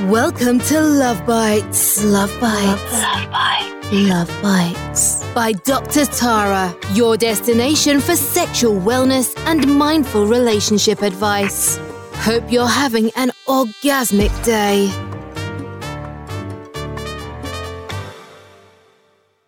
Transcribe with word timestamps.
Welcome 0.00 0.58
to 0.60 0.80
Love 0.80 1.24
Bites. 1.26 2.02
Love 2.02 2.32
Bites. 2.40 2.92
Love, 2.92 3.30
Bites. 3.30 3.92
Love 3.92 4.42
Bites. 4.42 5.22
By 5.34 5.52
Dr. 5.52 6.06
Tara, 6.06 6.74
your 6.94 7.18
destination 7.18 8.00
for 8.00 8.16
sexual 8.16 8.80
wellness 8.80 9.38
and 9.44 9.78
mindful 9.78 10.26
relationship 10.26 11.02
advice. 11.02 11.76
Hope 12.14 12.50
you're 12.50 12.66
having 12.66 13.10
an 13.16 13.32
orgasmic 13.46 14.32
day. 14.42 14.90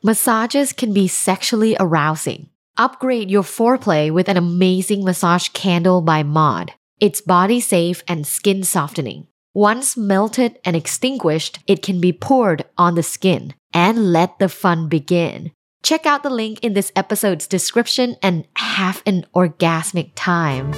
Massages 0.03 0.75
can 0.75 0.93
be 0.93 1.09
sexually 1.09 1.75
arousing. 1.81 2.51
Upgrade 2.77 3.31
your 3.31 3.45
foreplay 3.45 4.13
with 4.13 4.29
an 4.29 4.37
amazing 4.37 5.05
massage 5.05 5.49
candle 5.49 6.03
by 6.03 6.23
Maude. 6.23 6.75
It's 7.01 7.23
body 7.23 7.61
safe 7.61 8.03
and 8.07 8.27
skin 8.27 8.63
softening. 8.63 9.27
Once 9.57 9.97
melted 9.97 10.59
and 10.65 10.75
extinguished, 10.75 11.61
it 11.69 11.81
can 11.81 12.01
be 12.01 12.13
poured 12.13 12.65
on 12.77 12.97
the 12.97 13.03
skin 13.05 13.55
and 13.73 14.13
let 14.13 14.37
the 14.41 14.49
fun 14.49 14.89
begin. 14.89 15.53
Check 15.85 16.07
out 16.07 16.25
the 16.25 16.31
link 16.31 16.59
in 16.65 16.73
this 16.73 16.91
episode's 16.97 17.47
description 17.47 18.17
and 18.21 18.45
have 18.57 19.01
an 19.07 19.25
orgasmic 19.33 20.11
time. 20.17 20.73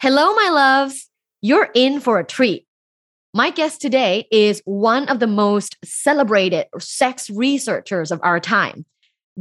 Hello, 0.00 0.34
my 0.34 0.48
loves. 0.48 1.10
You're 1.42 1.68
in 1.74 2.00
for 2.00 2.18
a 2.18 2.24
treat. 2.24 2.66
My 3.34 3.50
guest 3.50 3.82
today 3.82 4.26
is 4.30 4.62
one 4.64 5.08
of 5.08 5.18
the 5.20 5.26
most 5.26 5.76
celebrated 5.84 6.68
sex 6.78 7.28
researchers 7.28 8.10
of 8.10 8.20
our 8.22 8.40
time. 8.40 8.86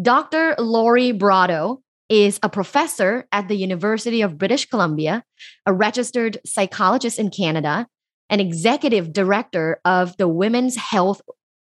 Dr. 0.01 0.55
Lori 0.57 1.11
Brotto 1.11 1.82
is 2.09 2.39
a 2.43 2.49
professor 2.49 3.27
at 3.31 3.47
the 3.47 3.55
University 3.55 4.21
of 4.21 4.37
British 4.37 4.65
Columbia, 4.65 5.23
a 5.65 5.73
registered 5.73 6.37
psychologist 6.45 7.19
in 7.19 7.29
Canada, 7.29 7.87
an 8.29 8.39
executive 8.39 9.13
director 9.13 9.79
of 9.85 10.15
the 10.17 10.27
Women's 10.27 10.75
Health 10.75 11.21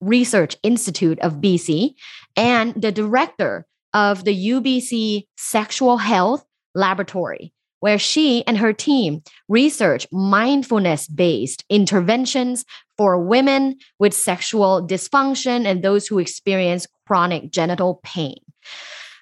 Research 0.00 0.56
Institute 0.62 1.18
of 1.20 1.34
BC, 1.34 1.94
and 2.36 2.74
the 2.74 2.92
director 2.92 3.66
of 3.92 4.24
the 4.24 4.50
UBC 4.50 5.26
Sexual 5.36 5.98
Health 5.98 6.44
Laboratory, 6.74 7.52
where 7.80 7.98
she 7.98 8.46
and 8.46 8.56
her 8.58 8.72
team 8.72 9.22
research 9.48 10.06
mindfulness 10.12 11.08
based 11.08 11.64
interventions 11.68 12.64
for 12.96 13.18
women 13.18 13.76
with 13.98 14.14
sexual 14.14 14.86
dysfunction 14.86 15.66
and 15.66 15.82
those 15.82 16.06
who 16.06 16.18
experience 16.18 16.86
chronic 17.06 17.50
genital 17.50 18.00
pain 18.04 18.36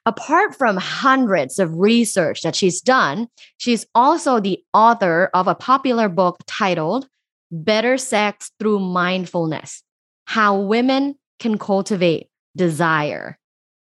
apart 0.09 0.55
from 0.57 0.79
hundreds 0.79 1.59
of 1.59 1.77
research 1.77 2.41
that 2.41 2.57
she's 2.57 2.81
done, 2.81 3.29
she's 3.59 3.85
also 3.95 4.41
the 4.41 4.59
author 4.73 5.29
of 5.35 5.47
a 5.47 5.55
popular 5.55 6.09
book 6.09 6.39
titled 6.47 7.07
Better 7.51 7.99
Sex 7.99 8.51
Through 8.59 8.79
Mindfulness 8.79 9.83
How 10.25 10.57
Women 10.57 11.15
Can 11.39 11.59
Cultivate 11.59 12.29
Desire. 12.57 13.39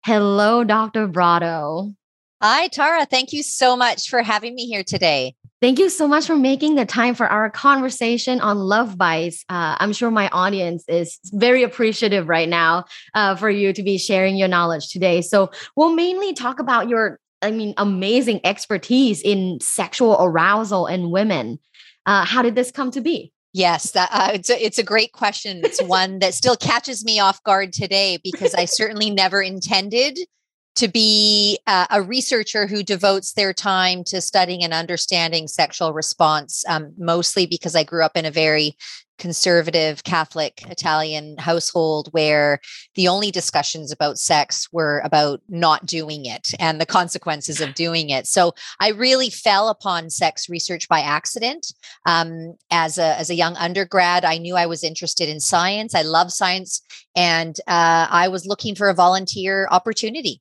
Hello, 0.04 0.64
Dr. 0.64 1.06
Brotto. 1.06 1.94
Hi, 2.44 2.66
Tara. 2.66 3.06
Thank 3.06 3.32
you 3.32 3.44
so 3.44 3.76
much 3.76 4.08
for 4.08 4.20
having 4.20 4.56
me 4.56 4.66
here 4.66 4.82
today. 4.82 5.36
Thank 5.60 5.78
you 5.78 5.88
so 5.88 6.08
much 6.08 6.26
for 6.26 6.34
making 6.34 6.74
the 6.74 6.84
time 6.84 7.14
for 7.14 7.28
our 7.28 7.48
conversation 7.48 8.40
on 8.40 8.58
Love 8.58 8.98
Bites. 8.98 9.44
Uh, 9.48 9.76
I'm 9.78 9.92
sure 9.92 10.10
my 10.10 10.28
audience 10.30 10.84
is 10.88 11.20
very 11.26 11.62
appreciative 11.62 12.28
right 12.28 12.48
now 12.48 12.86
uh, 13.14 13.36
for 13.36 13.48
you 13.48 13.72
to 13.72 13.82
be 13.84 13.96
sharing 13.96 14.34
your 14.36 14.48
knowledge 14.48 14.88
today. 14.88 15.22
So, 15.22 15.52
we'll 15.76 15.94
mainly 15.94 16.34
talk 16.34 16.58
about 16.58 16.88
your, 16.88 17.20
I 17.42 17.52
mean, 17.52 17.74
amazing 17.76 18.40
expertise 18.42 19.22
in 19.22 19.60
sexual 19.60 20.16
arousal 20.18 20.88
in 20.88 21.12
women. 21.12 21.60
Uh, 22.06 22.24
how 22.24 22.42
did 22.42 22.56
this 22.56 22.72
come 22.72 22.90
to 22.90 23.00
be? 23.00 23.32
Yes, 23.52 23.92
that, 23.92 24.08
uh, 24.12 24.30
it's, 24.34 24.50
a, 24.50 24.60
it's 24.60 24.78
a 24.78 24.82
great 24.82 25.12
question. 25.12 25.60
It's 25.62 25.80
one 25.84 26.18
that 26.18 26.34
still 26.34 26.56
catches 26.56 27.04
me 27.04 27.20
off 27.20 27.40
guard 27.44 27.72
today 27.72 28.18
because 28.20 28.52
I 28.52 28.64
certainly 28.64 29.10
never 29.10 29.40
intended 29.40 30.18
to 30.74 30.88
be 30.88 31.58
uh, 31.66 31.86
a 31.90 32.02
researcher 32.02 32.66
who 32.66 32.82
devotes 32.82 33.34
their 33.34 33.52
time 33.52 34.04
to 34.04 34.20
studying 34.20 34.64
and 34.64 34.72
understanding 34.72 35.46
sexual 35.46 35.92
response, 35.92 36.64
um, 36.68 36.94
mostly 36.96 37.46
because 37.46 37.76
I 37.76 37.84
grew 37.84 38.02
up 38.02 38.16
in 38.16 38.24
a 38.24 38.30
very 38.30 38.76
conservative 39.18 40.02
Catholic 40.02 40.64
Italian 40.68 41.36
household 41.38 42.08
where 42.10 42.58
the 42.96 43.06
only 43.06 43.30
discussions 43.30 43.92
about 43.92 44.18
sex 44.18 44.66
were 44.72 45.00
about 45.04 45.40
not 45.48 45.86
doing 45.86 46.24
it 46.24 46.48
and 46.58 46.80
the 46.80 46.86
consequences 46.86 47.60
of 47.60 47.74
doing 47.74 48.10
it. 48.10 48.26
So 48.26 48.52
I 48.80 48.88
really 48.88 49.30
fell 49.30 49.68
upon 49.68 50.10
sex 50.10 50.48
research 50.48 50.88
by 50.88 51.00
accident. 51.00 51.72
Um, 52.04 52.56
as 52.72 52.98
a 52.98 53.16
as 53.16 53.30
a 53.30 53.36
young 53.36 53.54
undergrad, 53.56 54.24
I 54.24 54.38
knew 54.38 54.56
I 54.56 54.66
was 54.66 54.82
interested 54.82 55.28
in 55.28 55.38
science. 55.38 55.94
I 55.94 56.02
love 56.02 56.32
science, 56.32 56.82
and 57.14 57.56
uh, 57.68 58.08
I 58.10 58.26
was 58.26 58.44
looking 58.46 58.74
for 58.74 58.88
a 58.88 58.94
volunteer 58.94 59.68
opportunity 59.70 60.40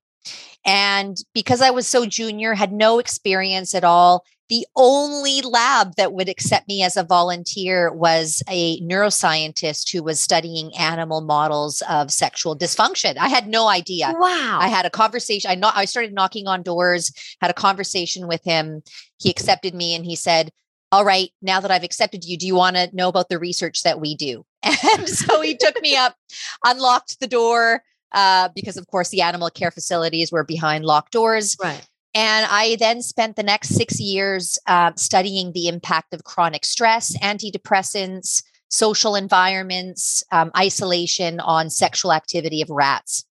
and 0.66 1.18
because 1.34 1.62
I 1.62 1.72
was 1.72 1.88
so 1.88 2.06
junior, 2.06 2.54
had 2.54 2.72
no 2.72 3.00
experience 3.00 3.74
at 3.74 3.84
all, 3.84 4.26
the 4.52 4.68
only 4.76 5.42
lab 5.42 5.96
that 5.96 6.12
would 6.12 6.28
accept 6.28 6.68
me 6.68 6.84
as 6.84 6.98
a 6.98 7.04
volunteer 7.04 7.92
was 7.94 8.44
a 8.50 8.82
neuroscientist 8.82 9.90
who 9.94 10.04
was 10.04 10.20
studying 10.20 10.76
animal 10.78 11.22
models 11.22 11.82
of 11.90 12.12
sexual 12.12 12.58
dysfunction. 12.58 13.16
I 13.18 13.30
had 13.30 13.48
no 13.48 13.70
idea. 13.70 14.14
Wow. 14.14 14.60
I 14.60 14.68
had 14.68 14.86
a 14.86 14.90
conversation. 14.90 15.50
I 15.50 15.56
know 15.56 15.72
I 15.74 15.86
started 15.86 16.14
knocking 16.14 16.48
on 16.48 16.64
doors, 16.64 17.14
had 17.40 17.50
a 17.50 17.54
conversation 17.54 18.28
with 18.28 18.44
him. 18.44 18.84
He 19.20 19.30
accepted 19.30 19.74
me 19.74 19.96
and 19.96 20.04
he 20.04 20.18
said, 20.18 20.52
all 20.92 21.06
right, 21.06 21.30
now 21.42 21.62
that 21.62 21.72
I've 21.72 21.86
accepted 21.86 22.26
you, 22.26 22.38
do 22.38 22.46
you 22.46 22.56
want 22.56 22.76
to 22.76 22.94
know 22.94 23.08
about 23.08 23.30
the 23.30 23.40
research 23.40 23.84
that 23.84 24.02
we 24.02 24.16
do? 24.16 24.46
And 24.98 25.08
so 25.08 25.40
he 25.40 25.56
took 25.56 25.82
me 25.82 25.96
up, 25.96 26.18
unlocked 26.66 27.22
the 27.22 27.28
door, 27.28 27.84
uh, 28.12 28.50
because 28.56 28.78
of 28.78 28.88
course 28.88 29.10
the 29.10 29.22
animal 29.22 29.50
care 29.50 29.72
facilities 29.72 30.32
were 30.32 30.44
behind 30.44 30.86
locked 30.86 31.12
doors. 31.12 31.56
Right. 31.62 31.88
And 32.14 32.46
I 32.50 32.76
then 32.78 33.02
spent 33.02 33.38
the 33.38 33.44
next 33.44 33.70
six 33.70 34.00
years 34.00 34.58
uh, 34.68 34.92
studying 34.98 35.54
the 35.54 35.68
impact 35.68 36.14
of 36.14 36.26
chronic 36.26 36.66
stress, 36.66 37.18
antidepressants, 37.20 38.44
social 38.70 39.16
environments, 39.16 40.24
um, 40.32 40.52
isolation 40.58 41.40
on 41.40 41.70
sexual 41.70 42.12
activity 42.12 42.62
of 42.62 42.70
rats. 42.70 43.26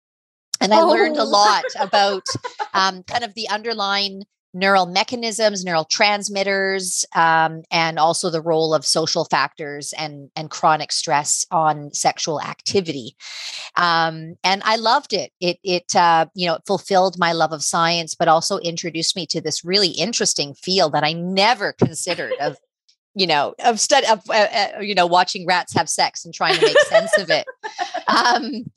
And 0.61 0.73
I 0.73 0.81
oh. 0.81 0.89
learned 0.89 1.17
a 1.17 1.23
oh. 1.23 1.29
lot 1.29 1.65
about 1.79 2.23
um, 2.75 3.03
kind 3.03 3.25
of 3.25 3.35
the 3.35 3.49
underlying 3.49 4.25
neural 4.53 4.87
mechanisms, 4.87 5.65
neural 5.65 5.85
transmitters, 5.85 7.05
um, 7.15 7.63
and 7.71 7.99
also 7.99 8.31
the 8.31 8.41
role 8.41 8.75
of 8.75 8.85
social 8.85 9.25
factors 9.25 9.95
and, 9.97 10.31
and 10.35 10.51
chronic 10.51 10.93
stress 10.93 11.47
on 11.51 11.93
sexual 11.93 12.41
activity. 12.41 13.17
Um, 13.77 14.37
and 14.43 14.63
I 14.65 14.77
loved 14.77 15.13
it. 15.13 15.33
It, 15.41 15.59
it 15.63 15.95
uh, 15.95 16.27
you 16.35 16.47
know, 16.47 16.55
it 16.57 16.63
fulfilled 16.67 17.17
my 17.19 17.33
love 17.33 17.53
of 17.53 17.63
science, 17.63 18.15
but 18.15 18.29
also 18.29 18.59
introduced 18.59 19.17
me 19.17 19.27
to 19.27 19.41
this 19.41 19.65
really 19.65 19.91
interesting 19.91 20.55
field 20.55 20.93
that 20.93 21.05
I 21.05 21.13
never 21.13 21.73
considered 21.73 22.33
of 22.41 22.57
you 23.15 23.27
know 23.27 23.55
of 23.65 23.81
study 23.81 24.07
of 24.07 24.23
uh, 24.31 24.33
uh, 24.33 24.81
you 24.81 24.95
know 24.95 25.07
watching 25.07 25.47
rats 25.47 25.75
have 25.75 25.89
sex 25.89 26.25
and 26.25 26.33
trying 26.33 26.55
to 26.55 26.65
make 26.65 26.79
sense 26.83 27.19
of 27.19 27.29
it 27.29 27.45
um, 28.09 28.71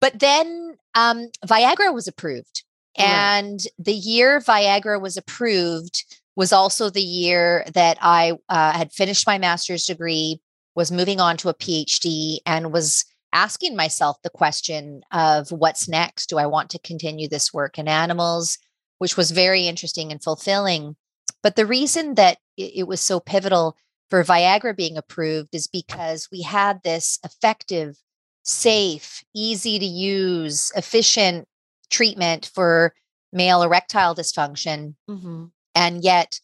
but 0.00 0.18
then 0.18 0.74
um, 0.94 1.28
viagra 1.46 1.94
was 1.94 2.08
approved 2.08 2.64
and 2.98 3.60
right. 3.60 3.66
the 3.78 3.94
year 3.94 4.40
Viagra 4.40 5.00
was 5.00 5.16
approved 5.16 6.04
was 6.36 6.52
also 6.52 6.90
the 6.90 7.00
year 7.00 7.64
that 7.72 7.96
I 8.00 8.34
uh, 8.48 8.72
had 8.72 8.92
finished 8.92 9.26
my 9.26 9.38
master's 9.38 9.86
degree, 9.86 10.40
was 10.74 10.92
moving 10.92 11.20
on 11.20 11.38
to 11.38 11.48
a 11.48 11.54
PhD, 11.54 12.38
and 12.44 12.72
was 12.72 13.04
asking 13.32 13.74
myself 13.74 14.18
the 14.22 14.30
question 14.30 15.02
of 15.12 15.50
what's 15.50 15.88
next? 15.88 16.28
Do 16.28 16.38
I 16.38 16.46
want 16.46 16.70
to 16.70 16.78
continue 16.78 17.28
this 17.28 17.52
work 17.52 17.78
in 17.78 17.88
animals? 17.88 18.58
Which 18.98 19.16
was 19.16 19.30
very 19.30 19.66
interesting 19.66 20.12
and 20.12 20.22
fulfilling. 20.22 20.96
But 21.42 21.56
the 21.56 21.66
reason 21.66 22.14
that 22.14 22.38
it 22.56 22.86
was 22.86 23.00
so 23.00 23.20
pivotal 23.20 23.76
for 24.10 24.22
Viagra 24.24 24.76
being 24.76 24.96
approved 24.96 25.54
is 25.54 25.66
because 25.66 26.28
we 26.30 26.42
had 26.42 26.82
this 26.82 27.18
effective, 27.24 27.96
safe, 28.42 29.22
easy 29.34 29.78
to 29.78 29.86
use, 29.86 30.72
efficient 30.76 31.48
treatment 31.96 32.50
for 32.54 32.92
male 33.32 33.62
erectile 33.62 34.14
dysfunction. 34.14 34.94
Mm-hmm. 35.08 35.46
And 35.74 36.04
yet, 36.04 36.40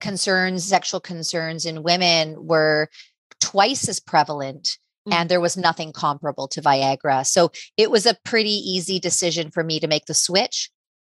concerns, 0.00 0.64
sexual 0.64 1.00
concerns 1.00 1.64
in 1.64 1.82
women 1.82 2.46
were 2.46 2.88
twice 3.40 3.88
as 3.88 3.98
prevalent. 3.98 4.78
Mm-hmm. 5.08 5.12
And 5.14 5.28
there 5.30 5.40
was 5.40 5.56
nothing 5.56 5.92
comparable 5.92 6.48
to 6.48 6.60
Viagra. 6.60 7.26
So 7.26 7.50
it 7.78 7.90
was 7.90 8.04
a 8.04 8.18
pretty 8.24 8.50
easy 8.50 9.00
decision 9.00 9.50
for 9.50 9.64
me 9.64 9.80
to 9.80 9.88
make 9.88 10.04
the 10.04 10.14
switch. 10.14 10.70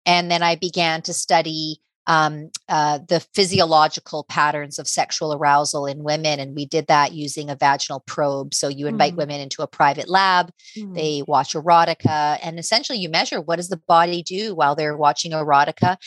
And 0.05 0.31
then 0.31 0.41
I 0.41 0.55
began 0.55 1.03
to 1.03 1.13
study 1.13 1.79
um, 2.07 2.49
uh, 2.69 2.99
the 3.07 3.19
physiological 3.33 4.25
patterns 4.25 4.77
of 4.79 4.87
sexual 4.87 5.33
arousal 5.33 5.85
in 5.85 6.03
women. 6.03 6.39
And 6.39 6.55
we 6.55 6.65
did 6.65 6.87
that 6.87 7.13
using 7.13 7.49
a 7.49 7.55
vaginal 7.55 8.03
probe. 8.05 8.53
So 8.53 8.67
you 8.67 8.87
invite 8.87 9.13
mm. 9.13 9.17
women 9.17 9.41
into 9.41 9.61
a 9.61 9.67
private 9.67 10.07
lab, 10.07 10.51
mm. 10.77 10.93
they 10.93 11.23
watch 11.27 11.53
erotica, 11.53 12.37
and 12.43 12.59
essentially 12.59 12.99
you 12.99 13.09
measure 13.09 13.41
what 13.41 13.57
does 13.57 13.69
the 13.69 13.81
body 13.87 14.23
do 14.23 14.53
while 14.55 14.75
they're 14.75 14.97
watching 14.97 15.31
erotica. 15.31 15.97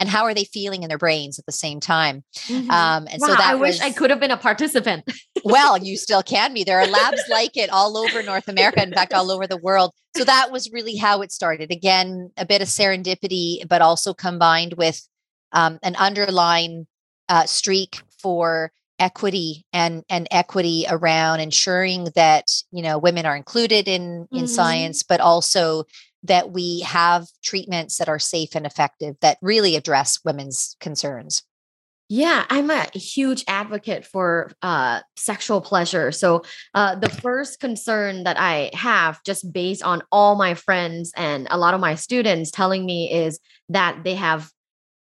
and 0.00 0.08
how 0.08 0.24
are 0.24 0.32
they 0.32 0.44
feeling 0.44 0.82
in 0.82 0.88
their 0.88 0.96
brains 0.96 1.38
at 1.38 1.44
the 1.44 1.52
same 1.52 1.78
time 1.78 2.24
Mhm. 2.48 2.70
um 2.70 3.06
and 3.10 3.20
wow, 3.20 3.26
so 3.26 3.34
that 3.34 3.40
I 3.42 3.54
wish 3.56 3.74
was, 3.74 3.80
I 3.82 3.90
could 3.90 4.08
have 4.08 4.20
been 4.20 4.30
a 4.30 4.38
participant. 4.38 5.04
well 5.44 5.76
you 5.76 5.96
still 6.06 6.22
can 6.22 6.54
be 6.54 6.64
there 6.64 6.80
are 6.80 6.86
labs 6.86 7.20
like 7.28 7.58
it 7.58 7.68
all 7.68 7.98
over 7.98 8.22
north 8.22 8.48
america 8.48 8.82
in 8.82 8.90
fact 8.90 9.12
all 9.12 9.30
over 9.30 9.46
the 9.46 9.58
world 9.58 9.92
so 10.16 10.24
that 10.24 10.50
was 10.50 10.70
really 10.72 10.96
how 10.96 11.20
it 11.20 11.30
started 11.30 11.70
again 11.70 12.30
a 12.38 12.46
bit 12.46 12.62
of 12.62 12.68
serendipity 12.68 13.68
but 13.68 13.82
also 13.82 14.14
combined 14.14 14.72
with 14.78 15.06
um, 15.52 15.78
an 15.82 15.96
underlying 15.96 16.86
uh, 17.28 17.44
streak 17.46 18.00
for 18.20 18.72
equity 18.98 19.64
and 19.72 20.04
and 20.08 20.28
equity 20.30 20.84
around 20.88 21.40
ensuring 21.40 22.08
that 22.14 22.52
you 22.70 22.82
know 22.82 22.98
women 22.98 23.26
are 23.26 23.36
included 23.36 23.88
in 23.88 24.28
in 24.32 24.44
Mhm. 24.44 24.48
science 24.48 25.02
but 25.02 25.20
also 25.20 25.84
that 26.22 26.52
we 26.52 26.80
have 26.80 27.26
treatments 27.42 27.98
that 27.98 28.08
are 28.08 28.18
safe 28.18 28.54
and 28.54 28.64
effective 28.66 29.16
that 29.20 29.38
really 29.42 29.74
address 29.74 30.20
women's 30.24 30.76
concerns 30.80 31.42
Yeah, 32.08 32.44
I'm 32.50 32.70
a 32.70 32.86
huge 32.94 33.42
advocate 33.48 34.04
for 34.04 34.50
uh, 34.60 35.00
sexual 35.16 35.62
pleasure. 35.62 36.12
So, 36.12 36.42
uh, 36.74 36.96
the 36.96 37.08
first 37.08 37.58
concern 37.58 38.24
that 38.24 38.38
I 38.38 38.70
have, 38.74 39.22
just 39.24 39.50
based 39.50 39.82
on 39.82 40.02
all 40.12 40.34
my 40.36 40.52
friends 40.54 41.12
and 41.16 41.46
a 41.50 41.56
lot 41.56 41.72
of 41.72 41.80
my 41.80 41.94
students 41.94 42.50
telling 42.50 42.84
me, 42.84 43.10
is 43.10 43.40
that 43.70 44.04
they 44.04 44.14
have, 44.16 44.50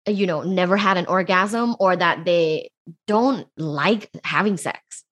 you 0.07 0.27
know, 0.27 0.43
never 0.43 0.77
had 0.77 0.97
an 0.97 1.05
orgasm 1.07 1.75
or 1.79 1.95
that 1.95 2.25
they 2.25 2.69
don't 3.07 3.47
like 3.57 4.09
having 4.23 4.57
sex. 4.57 5.03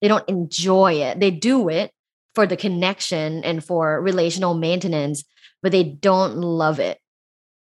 They 0.00 0.08
don't 0.08 0.28
enjoy 0.28 0.94
it. 0.94 1.20
They 1.20 1.30
do 1.30 1.68
it 1.68 1.90
for 2.34 2.46
the 2.46 2.56
connection 2.56 3.44
and 3.44 3.64
for 3.64 4.00
relational 4.00 4.54
maintenance, 4.54 5.24
but 5.62 5.72
they 5.72 5.84
don't 5.84 6.36
love 6.36 6.80
it 6.80 6.98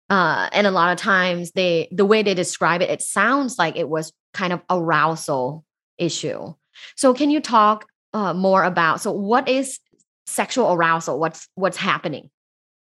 uh, 0.09 0.49
and 0.53 0.67
a 0.67 0.71
lot 0.71 0.93
of 0.93 0.99
times 0.99 1.53
they 1.53 1.89
the 1.91 2.05
way 2.05 2.23
they 2.23 2.35
describe 2.35 2.83
it 2.83 2.91
it 2.91 3.03
sounds 3.03 3.59
like 3.59 3.77
it 3.77 3.89
was 3.89 4.13
kind 4.33 4.53
of 4.53 4.61
arousal 4.71 5.65
issue 5.99 6.53
so 6.95 7.15
can 7.15 7.31
you 7.31 7.41
talk 7.41 7.87
uh, 8.13 8.33
more 8.33 8.65
about 8.65 9.01
so 9.01 9.11
what 9.11 9.49
is 9.49 9.81
sexual 10.27 10.73
arousal 10.73 11.19
what's 11.19 11.49
what's 11.55 11.77
happening 11.77 12.31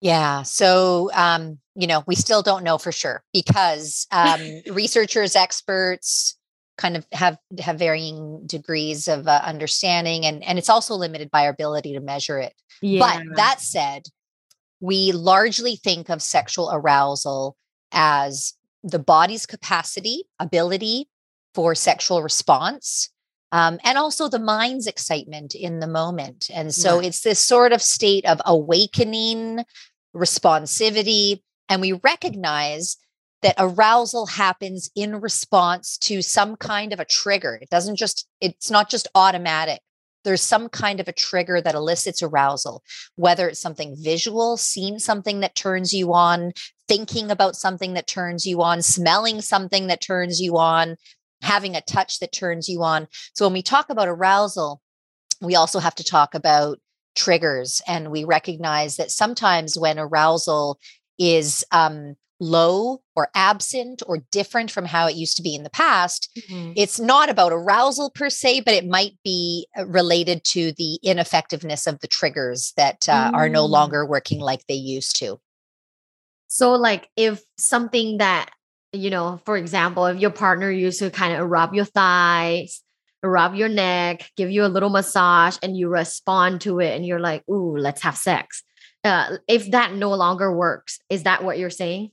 Yeah. 0.02 0.44
So, 0.44 1.12
um, 1.14 1.60
you 1.80 1.88
know, 1.88 2.04
we 2.08 2.16
still 2.16 2.42
don't 2.42 2.64
know 2.64 2.78
for 2.78 2.92
sure 2.92 3.24
because 3.34 4.06
um, 4.12 4.40
researchers, 4.72 5.36
experts, 5.36 6.38
kind 6.78 6.98
of 6.98 7.06
have 7.14 7.38
have 7.60 7.80
varying 7.80 8.42
degrees 8.46 9.08
of 9.08 9.28
uh, 9.28 9.42
understanding, 9.44 10.26
and 10.26 10.44
and 10.44 10.60
it's 10.60 10.70
also 10.70 10.96
limited 10.96 11.32
by 11.32 11.46
our 11.46 11.52
ability 11.52 11.94
to 11.94 12.00
measure 12.00 12.38
it. 12.38 12.54
But 13.00 13.24
that 13.36 13.62
said, 13.62 14.04
we 14.80 15.12
largely 15.12 15.76
think 15.78 16.10
of 16.10 16.22
sexual 16.22 16.70
arousal 16.72 17.56
as 17.92 18.54
the 18.84 19.00
body's 19.00 19.46
capacity, 19.46 20.24
ability 20.40 21.10
for 21.54 21.76
sexual 21.76 22.22
response. 22.24 23.10
Um, 23.52 23.80
and 23.84 23.98
also 23.98 24.30
the 24.30 24.40
mind's 24.40 24.86
excitement 24.86 25.56
in 25.56 25.80
the 25.80 25.88
moment. 25.88 26.50
And 26.54 26.74
so 26.74 26.98
Right. 26.98 27.08
it's 27.08 27.22
this 27.22 27.40
sort 27.40 27.72
of 27.72 27.82
state 27.82 28.24
of 28.26 28.40
awakening, 28.46 29.66
responsivity. 30.16 31.42
And 31.70 31.82
we 31.82 31.94
recognize 31.94 32.98
that 33.42 33.56
arousal 33.58 34.26
happens 34.26 34.90
in 34.96 35.22
response 35.22 35.98
to 36.00 36.22
some 36.22 36.58
kind 36.58 36.92
of 36.92 37.00
a 37.00 37.06
trigger. 37.06 37.58
It 37.62 37.70
doesn't 37.70 37.96
just, 37.96 38.28
it's 38.42 38.70
not 38.70 38.90
just 38.90 39.08
automatic. 39.16 39.80
There's 40.26 40.42
some 40.42 40.68
kind 40.68 41.00
of 41.00 41.08
a 41.08 41.14
trigger 41.14 41.62
that 41.62 41.76
elicits 41.76 42.22
arousal, 42.22 42.84
whether 43.16 43.48
it's 43.48 43.62
something 43.62 43.96
visual, 43.98 44.58
seeing 44.58 45.00
something 45.00 45.40
that 45.40 45.56
turns 45.56 45.94
you 45.94 46.14
on, 46.14 46.52
thinking 46.90 47.32
about 47.32 47.56
something 47.56 47.94
that 47.94 48.08
turns 48.08 48.46
you 48.46 48.62
on, 48.62 48.82
smelling 48.82 49.40
something 49.40 49.88
that 49.88 50.02
turns 50.02 50.42
you 50.42 50.58
on, 50.58 50.98
having 51.42 51.76
a 51.76 51.82
touch 51.82 52.20
that 52.20 52.34
turns 52.34 52.68
you 52.68 52.84
on. 52.84 53.08
So 53.34 53.46
when 53.46 53.54
we 53.54 53.62
talk 53.62 53.90
about 53.90 54.10
arousal, 54.10 54.82
we 55.40 55.56
also 55.56 55.80
have 55.80 55.96
to 55.96 56.04
talk 56.04 56.36
about 56.36 56.80
triggers. 57.16 57.82
And 57.88 58.12
we 58.12 58.26
recognize 58.26 58.98
that 58.98 59.12
sometimes 59.12 59.78
when 59.78 59.98
arousal 59.98 60.80
is 61.20 61.64
um, 61.72 62.16
low 62.40 63.02
or 63.18 63.30
absent 63.36 64.02
or 64.08 64.20
different 64.32 64.72
from 64.72 64.86
how 64.86 65.08
it 65.08 65.16
used 65.16 65.36
to 65.36 65.44
be 65.44 65.54
in 65.54 65.64
the 65.64 65.70
past, 65.70 66.30
Mhm. 66.50 66.74
it's 66.78 66.98
not 67.00 67.30
about 67.30 67.52
arousal 67.52 68.10
per 68.12 68.30
se, 68.30 68.62
but 68.62 68.74
it 68.74 68.88
might 68.88 69.18
be 69.26 69.68
uh, 69.78 69.86
related 69.86 70.46
to 70.46 70.72
the 70.74 70.96
ineffectiveness 71.04 71.86
of 71.86 72.00
the 72.00 72.08
triggers 72.08 72.72
that 72.78 73.10
uh, 73.10 73.30
are 73.34 73.50
no 73.50 73.68
Mm. 73.68 73.72
longer 73.72 74.06
working 74.06 74.40
like 74.40 74.66
they 74.68 74.76
used 74.76 75.18
to. 75.20 75.40
so 76.48 76.72
like 76.74 77.10
if 77.16 77.44
something 77.58 78.18
that 78.18 78.50
you 78.92 79.10
know 79.12 79.40
for 79.46 79.56
example 79.58 80.06
if 80.08 80.18
your 80.18 80.32
partner 80.32 80.72
used 80.72 80.98
to 81.00 81.12
kind 81.12 81.34
of 81.36 81.48
rub 81.48 81.76
your 81.76 81.86
thighs 81.86 82.82
rub 83.22 83.54
your 83.54 83.70
neck 83.70 84.32
give 84.36 84.50
you 84.50 84.66
a 84.66 84.68
little 84.76 84.90
massage 84.90 85.58
and 85.62 85.78
you 85.78 85.88
respond 85.90 86.62
to 86.62 86.80
it 86.80 86.96
and 86.96 87.06
you're 87.06 87.20
like 87.20 87.44
ooh 87.50 87.78
let's 87.78 88.02
have 88.02 88.18
sex 88.18 88.64
uh, 89.04 89.38
if 89.48 89.72
that 89.72 89.94
no 89.94 90.14
longer 90.14 90.52
works 90.52 91.00
is 91.10 91.24
that 91.24 91.44
what 91.44 91.58
you're 91.58 91.70
saying 91.70 92.12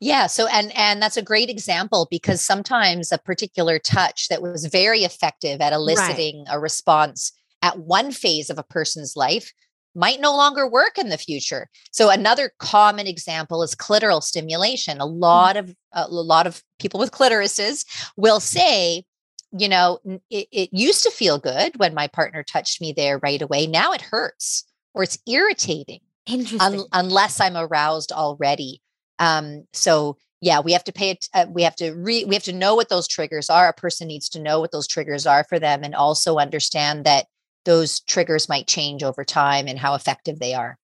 Yeah. 0.00 0.26
So, 0.26 0.46
and 0.46 0.74
and 0.76 1.02
that's 1.02 1.16
a 1.16 1.22
great 1.22 1.50
example 1.50 2.08
because 2.10 2.40
sometimes 2.40 3.12
a 3.12 3.18
particular 3.18 3.78
touch 3.78 4.28
that 4.28 4.42
was 4.42 4.66
very 4.66 5.00
effective 5.00 5.60
at 5.60 5.72
eliciting 5.72 6.44
a 6.50 6.58
response 6.58 7.32
at 7.62 7.78
one 7.78 8.12
phase 8.12 8.50
of 8.50 8.58
a 8.58 8.62
person's 8.62 9.16
life 9.16 9.52
might 9.94 10.20
no 10.20 10.34
longer 10.36 10.68
work 10.68 10.96
in 10.96 11.08
the 11.08 11.18
future. 11.18 11.68
So, 11.90 12.08
another 12.08 12.52
common 12.58 13.06
example 13.06 13.62
is 13.62 13.74
clitoral 13.74 14.22
stimulation. 14.22 15.00
A 15.00 15.06
lot 15.06 15.56
of 15.56 15.74
a 15.92 16.08
lot 16.08 16.46
of 16.46 16.62
people 16.78 17.00
with 17.00 17.10
clitorises 17.10 17.84
will 18.16 18.40
say, 18.40 19.04
you 19.52 19.68
know, 19.68 19.98
it, 20.30 20.48
it 20.50 20.70
used 20.72 21.02
to 21.02 21.10
feel 21.10 21.38
good 21.38 21.76
when 21.78 21.94
my 21.94 22.06
partner 22.06 22.42
touched 22.42 22.80
me 22.80 22.92
there 22.92 23.18
right 23.18 23.42
away. 23.42 23.66
Now 23.66 23.92
it 23.92 24.02
hurts 24.02 24.64
or 24.94 25.02
it's 25.02 25.18
irritating 25.26 26.00
interesting 26.28 26.80
un- 26.80 26.86
unless 26.92 27.40
I'm 27.40 27.56
aroused 27.56 28.12
already. 28.12 28.80
Um, 29.18 29.64
so 29.72 30.16
yeah, 30.40 30.60
we 30.60 30.72
have 30.72 30.84
to 30.84 30.92
pay 30.92 31.10
it. 31.10 31.26
Uh, 31.34 31.46
we 31.48 31.62
have 31.64 31.74
to 31.76 31.90
re- 31.92 32.24
we 32.24 32.34
have 32.34 32.44
to 32.44 32.52
know 32.52 32.74
what 32.76 32.88
those 32.88 33.08
triggers 33.08 33.50
are. 33.50 33.68
A 33.68 33.72
person 33.72 34.06
needs 34.08 34.28
to 34.30 34.40
know 34.40 34.60
what 34.60 34.70
those 34.70 34.86
triggers 34.86 35.26
are 35.26 35.44
for 35.44 35.58
them, 35.58 35.82
and 35.82 35.94
also 35.94 36.36
understand 36.38 37.04
that 37.04 37.26
those 37.64 38.00
triggers 38.00 38.48
might 38.48 38.66
change 38.68 39.02
over 39.02 39.24
time 39.24 39.66
and 39.66 39.78
how 39.78 39.94
effective 39.94 40.38
they 40.38 40.54
are. 40.54 40.78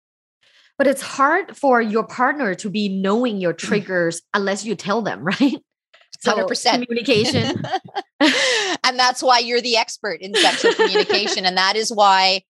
but 0.77 0.89
it's 0.89 1.03
hard 1.03 1.57
for 1.57 1.81
your 1.81 2.03
partner 2.05 2.55
to 2.57 2.69
be 2.69 2.89
knowing 2.89 3.39
your 3.39 3.53
triggers 3.53 4.21
unless 4.35 4.65
you 4.65 4.75
tell 4.75 5.03
them 5.03 5.23
right 5.33 5.63
So, 6.21 6.35
100%. 6.37 6.73
communication 6.85 7.63
and 8.21 8.99
that's 8.99 9.23
why 9.23 9.39
you're 9.39 9.61
the 9.61 9.77
expert 9.77 10.21
in 10.21 10.35
sexual 10.35 10.75
communication, 10.75 11.45
and 11.47 11.57
that 11.57 11.77
is 11.77 11.93
why 11.93 12.43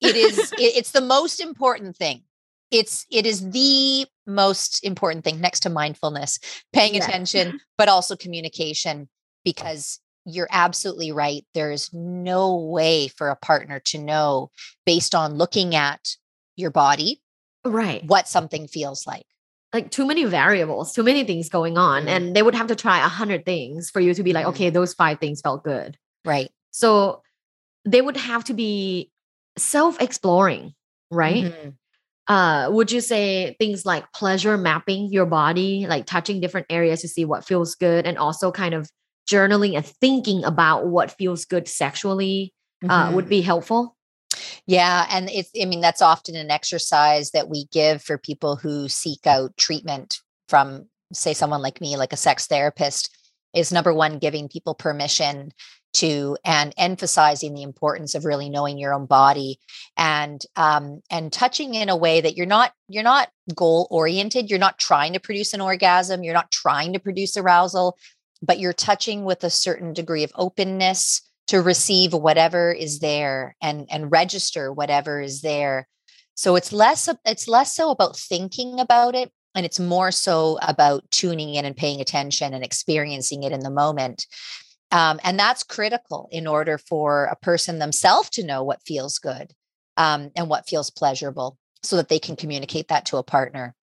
it 0.00 0.14
is. 0.16 0.52
it- 0.52 0.76
it's 0.76 0.90
the 0.92 1.00
most 1.00 1.40
important 1.40 1.96
thing. 1.96 2.22
It's 2.70 3.06
it 3.10 3.26
is 3.26 3.50
the 3.50 4.06
most 4.26 4.84
important 4.84 5.24
thing 5.24 5.40
next 5.40 5.60
to 5.60 5.70
mindfulness, 5.70 6.38
paying 6.72 6.94
Yes. 6.94 7.06
attention, 7.06 7.60
but 7.78 7.88
also 7.88 8.16
communication. 8.16 9.08
Because 9.44 10.00
you're 10.26 10.48
absolutely 10.50 11.12
right. 11.12 11.46
There 11.54 11.72
is 11.72 11.90
no 11.94 12.54
way 12.56 13.08
for 13.08 13.30
a 13.30 13.36
partner 13.36 13.80
to 13.86 13.98
know 13.98 14.50
based 14.84 15.14
on 15.14 15.34
looking 15.36 15.74
at 15.74 16.16
your 16.56 16.70
body 16.70 17.22
right 17.64 18.04
what 18.06 18.28
something 18.28 18.68
feels 18.68 19.06
like. 19.06 19.24
like 19.72 19.90
too 19.90 20.04
many 20.04 20.24
variables, 20.24 20.92
too 20.92 21.02
many 21.04 21.22
things 21.24 21.48
going 21.48 21.78
on, 21.78 22.04
Mhm. 22.04 22.08
and 22.08 22.36
they 22.36 22.42
would 22.42 22.54
have 22.56 22.66
to 22.66 22.74
try 22.76 22.98
a 22.98 23.08
hundred 23.08 23.44
things 23.46 23.88
for 23.88 24.00
you 24.00 24.12
to 24.14 24.22
be 24.22 24.32
like, 24.32 24.44
Mhm. 24.44 24.50
okay, 24.50 24.68
those 24.70 24.92
five 24.94 25.20
things 25.20 25.40
felt 25.40 25.62
good. 25.64 25.96
Right. 26.24 26.50
So 26.72 27.22
they 27.84 28.02
would 28.02 28.16
have 28.16 28.44
to 28.44 28.52
be 28.54 29.10
self-exploring, 29.56 30.74
right? 31.10 31.44
Mhm. 31.44 31.76
Uh, 32.30 32.68
would 32.70 32.92
you 32.92 33.00
say 33.00 33.56
things 33.58 33.84
like 33.84 34.04
pleasure 34.12 34.56
mapping 34.56 35.12
your 35.12 35.26
body, 35.26 35.84
like 35.88 36.06
touching 36.06 36.40
different 36.40 36.68
areas 36.70 37.00
to 37.00 37.08
see 37.08 37.24
what 37.24 37.44
feels 37.44 37.74
good, 37.74 38.06
and 38.06 38.16
also 38.16 38.52
kind 38.52 38.72
of 38.72 38.88
journaling 39.28 39.74
and 39.74 39.84
thinking 39.84 40.44
about 40.44 40.86
what 40.86 41.10
feels 41.10 41.44
good 41.44 41.66
sexually 41.66 42.54
uh, 42.88 43.08
Mhm. 43.08 43.14
would 43.14 43.28
be 43.28 43.40
helpful? 43.42 43.96
Yeah. 44.64 45.06
And 45.10 45.28
it's, 45.28 45.50
I 45.60 45.64
mean, 45.64 45.80
that's 45.80 46.00
often 46.00 46.36
an 46.36 46.52
exercise 46.52 47.32
that 47.32 47.48
we 47.48 47.66
give 47.72 48.00
for 48.00 48.16
people 48.16 48.54
who 48.54 48.88
seek 48.88 49.26
out 49.26 49.56
treatment 49.56 50.20
from, 50.48 50.86
say, 51.12 51.34
someone 51.34 51.62
like 51.62 51.80
me, 51.80 51.96
like 51.96 52.12
a 52.12 52.16
sex 52.16 52.46
therapist, 52.46 53.10
is 53.54 53.72
number 53.72 53.92
one, 53.92 54.18
giving 54.18 54.48
people 54.48 54.74
permission 54.74 55.52
to 55.92 56.36
and 56.44 56.72
emphasizing 56.76 57.54
the 57.54 57.62
importance 57.62 58.14
of 58.14 58.24
really 58.24 58.48
knowing 58.48 58.78
your 58.78 58.94
own 58.94 59.06
body 59.06 59.58
and 59.96 60.42
um 60.56 61.00
and 61.10 61.32
touching 61.32 61.74
in 61.74 61.88
a 61.88 61.96
way 61.96 62.20
that 62.20 62.36
you're 62.36 62.46
not 62.46 62.72
you're 62.88 63.02
not 63.02 63.28
goal 63.54 63.88
oriented 63.90 64.48
you're 64.48 64.58
not 64.58 64.78
trying 64.78 65.12
to 65.12 65.20
produce 65.20 65.52
an 65.52 65.60
orgasm 65.60 66.22
you're 66.22 66.34
not 66.34 66.50
trying 66.50 66.92
to 66.92 67.00
produce 67.00 67.36
arousal 67.36 67.96
but 68.42 68.58
you're 68.58 68.72
touching 68.72 69.24
with 69.24 69.44
a 69.44 69.50
certain 69.50 69.92
degree 69.92 70.24
of 70.24 70.32
openness 70.34 71.22
to 71.50 71.60
receive 71.60 72.12
whatever 72.12 72.72
is 72.72 73.00
there 73.00 73.56
and 73.60 73.86
and 73.90 74.12
register 74.12 74.72
whatever 74.72 75.20
is 75.20 75.42
there. 75.42 75.88
So 76.34 76.56
it's 76.56 76.72
less 76.72 77.08
it's 77.24 77.48
less 77.48 77.74
so 77.74 77.90
about 77.90 78.16
thinking 78.16 78.78
about 78.80 79.14
it 79.14 79.32
and 79.54 79.66
it's 79.66 79.80
more 79.80 80.10
so 80.12 80.58
about 80.62 81.10
tuning 81.10 81.54
in 81.54 81.64
and 81.64 81.76
paying 81.76 82.00
attention 82.00 82.54
and 82.54 82.64
experiencing 82.64 83.42
it 83.42 83.52
in 83.52 83.60
the 83.60 83.70
moment 83.70 84.26
um, 84.90 85.20
and 85.22 85.38
that's 85.38 85.62
critical 85.62 86.28
in 86.32 86.46
order 86.46 86.78
for 86.78 87.24
a 87.26 87.36
person 87.36 87.78
themselves 87.78 88.30
to 88.30 88.44
know 88.44 88.64
what 88.64 88.82
feels 88.82 89.18
good 89.18 89.52
um, 89.96 90.30
and 90.36 90.48
what 90.48 90.68
feels 90.68 90.90
pleasurable 90.90 91.58
so 91.82 91.96
that 91.96 92.08
they 92.08 92.18
can 92.18 92.36
communicate 92.36 92.88
that 92.88 93.06
to 93.06 93.16
a 93.16 93.22
partner. 93.22 93.74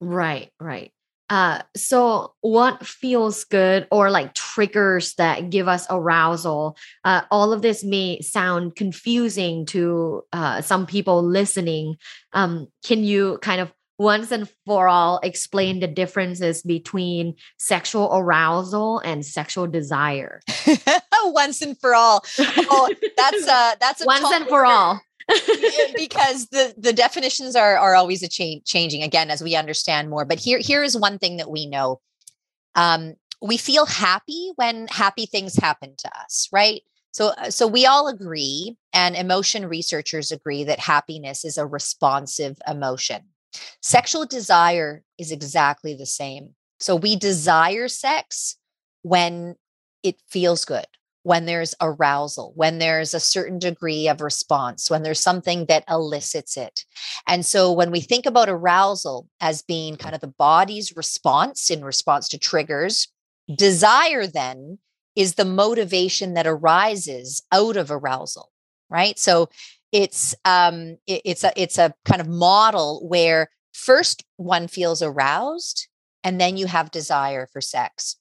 Right 0.00 0.50
right. 0.60 0.92
Uh, 1.28 1.62
so 1.76 2.34
what 2.40 2.84
feels 2.84 3.44
good 3.44 3.86
or 3.92 4.10
like 4.10 4.34
triggers 4.34 5.14
that 5.14 5.48
give 5.48 5.68
us 5.68 5.86
arousal 5.88 6.76
uh, 7.04 7.22
all 7.30 7.52
of 7.52 7.62
this 7.62 7.84
may 7.84 8.20
sound 8.20 8.74
confusing 8.74 9.64
to 9.64 10.22
uh, 10.32 10.60
some 10.60 10.86
people 10.86 11.22
listening. 11.22 11.96
Um, 12.32 12.66
can 12.84 13.04
you 13.04 13.38
kind 13.42 13.60
of 13.60 13.72
once 14.00 14.32
and 14.32 14.48
for 14.64 14.88
all 14.88 15.20
explain 15.22 15.78
the 15.80 15.86
differences 15.86 16.62
between 16.62 17.34
sexual 17.58 18.08
arousal 18.14 18.98
and 19.00 19.26
sexual 19.26 19.66
desire. 19.66 20.40
Once 21.24 21.60
and 21.60 21.78
for 21.78 21.94
all. 21.94 22.24
Oh 22.38 22.90
that's 23.14 23.46
uh 23.46 23.74
that's 23.78 24.00
a 24.00 24.06
once 24.06 24.24
and 24.32 24.46
for 24.48 24.64
all. 24.64 25.00
Because 25.94 26.48
the 26.48 26.74
the 26.78 26.94
definitions 26.94 27.54
are 27.54 27.76
are 27.76 27.94
always 27.94 28.22
a 28.22 28.28
change 28.28 28.64
changing 28.64 29.02
again 29.02 29.30
as 29.30 29.42
we 29.42 29.54
understand 29.54 30.08
more. 30.08 30.24
But 30.24 30.38
here 30.38 30.58
here 30.58 30.82
is 30.82 30.96
one 30.96 31.18
thing 31.18 31.36
that 31.36 31.50
we 31.50 31.66
know. 31.66 32.00
Um 32.74 33.16
we 33.42 33.58
feel 33.58 33.84
happy 33.84 34.52
when 34.56 34.86
happy 34.88 35.26
things 35.26 35.56
happen 35.56 35.94
to 35.98 36.10
us 36.22 36.48
right? 36.50 36.80
So 37.12 37.28
uh, 37.28 37.50
so 37.50 37.66
we 37.66 37.84
all 37.84 38.08
agree 38.08 38.78
and 38.94 39.14
emotion 39.14 39.66
researchers 39.68 40.32
agree 40.32 40.64
that 40.64 40.78
happiness 40.78 41.44
is 41.44 41.58
a 41.58 41.66
responsive 41.66 42.56
emotion 42.66 43.24
Sexual 43.82 44.26
desire 44.26 45.02
is 45.18 45.32
exactly 45.32 45.94
the 45.94 46.06
same. 46.06 46.54
So 46.78 46.96
we 46.96 47.16
desire 47.16 47.88
sex 47.88 48.56
when 49.02 49.56
it 50.02 50.16
feels 50.28 50.64
good, 50.64 50.86
when 51.22 51.44
there's 51.44 51.74
arousal, 51.80 52.52
when 52.54 52.78
there's 52.78 53.12
a 53.12 53.20
certain 53.20 53.58
degree 53.58 54.08
of 54.08 54.20
response, 54.20 54.90
when 54.90 55.02
there's 55.02 55.20
something 55.20 55.66
that 55.66 55.84
elicits 55.88 56.56
it. 56.56 56.84
And 57.26 57.44
so 57.44 57.72
when 57.72 57.90
we 57.90 58.00
think 58.00 58.24
about 58.24 58.48
arousal 58.48 59.28
as 59.40 59.62
being 59.62 59.96
kind 59.96 60.14
of 60.14 60.20
the 60.20 60.26
body's 60.26 60.96
response 60.96 61.70
in 61.70 61.84
response 61.84 62.28
to 62.28 62.38
triggers, 62.38 63.08
desire 63.54 64.26
then 64.26 64.78
is 65.16 65.34
the 65.34 65.44
motivation 65.44 66.34
that 66.34 66.46
arises 66.46 67.42
out 67.52 67.76
of 67.76 67.90
arousal, 67.90 68.49
right? 68.90 69.18
So 69.18 69.48
it's 69.92 70.34
um 70.44 70.96
it, 71.06 71.22
it's 71.24 71.44
a 71.44 71.52
it's 71.56 71.78
a 71.78 71.94
kind 72.04 72.20
of 72.20 72.28
model 72.28 73.06
where 73.08 73.50
first 73.72 74.24
one 74.36 74.68
feels 74.68 75.02
aroused 75.02 75.88
and 76.22 76.40
then 76.40 76.56
you 76.56 76.66
have 76.66 76.90
desire 76.90 77.48
for 77.52 77.60
sex 77.60 78.16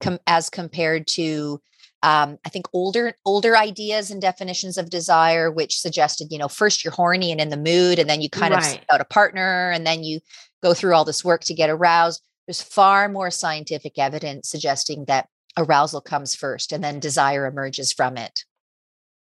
com- 0.00 0.18
as 0.26 0.50
compared 0.50 1.06
to 1.06 1.60
um, 2.04 2.38
I 2.44 2.48
think 2.48 2.66
older 2.72 3.14
older 3.24 3.56
ideas 3.56 4.10
and 4.10 4.20
definitions 4.20 4.76
of 4.76 4.90
desire, 4.90 5.50
which 5.50 5.78
suggested, 5.78 6.28
you 6.30 6.38
know, 6.38 6.48
first 6.48 6.82
you're 6.82 6.92
horny 6.92 7.30
and 7.30 7.40
in 7.40 7.50
the 7.50 7.56
mood, 7.56 7.98
and 8.00 8.10
then 8.10 8.20
you 8.20 8.28
kind 8.28 8.52
right. 8.52 8.58
of 8.58 8.64
seek 8.64 8.84
out 8.92 9.00
a 9.00 9.04
partner, 9.04 9.70
and 9.70 9.86
then 9.86 10.02
you 10.02 10.18
go 10.62 10.74
through 10.74 10.94
all 10.94 11.04
this 11.04 11.24
work 11.24 11.42
to 11.44 11.54
get 11.54 11.70
aroused. 11.70 12.20
There's 12.46 12.60
far 12.60 13.08
more 13.08 13.30
scientific 13.30 13.98
evidence 13.98 14.48
suggesting 14.48 15.04
that 15.04 15.28
arousal 15.56 16.00
comes 16.00 16.34
first, 16.34 16.72
and 16.72 16.82
then 16.82 16.98
desire 16.98 17.46
emerges 17.46 17.92
from 17.92 18.16
it. 18.16 18.44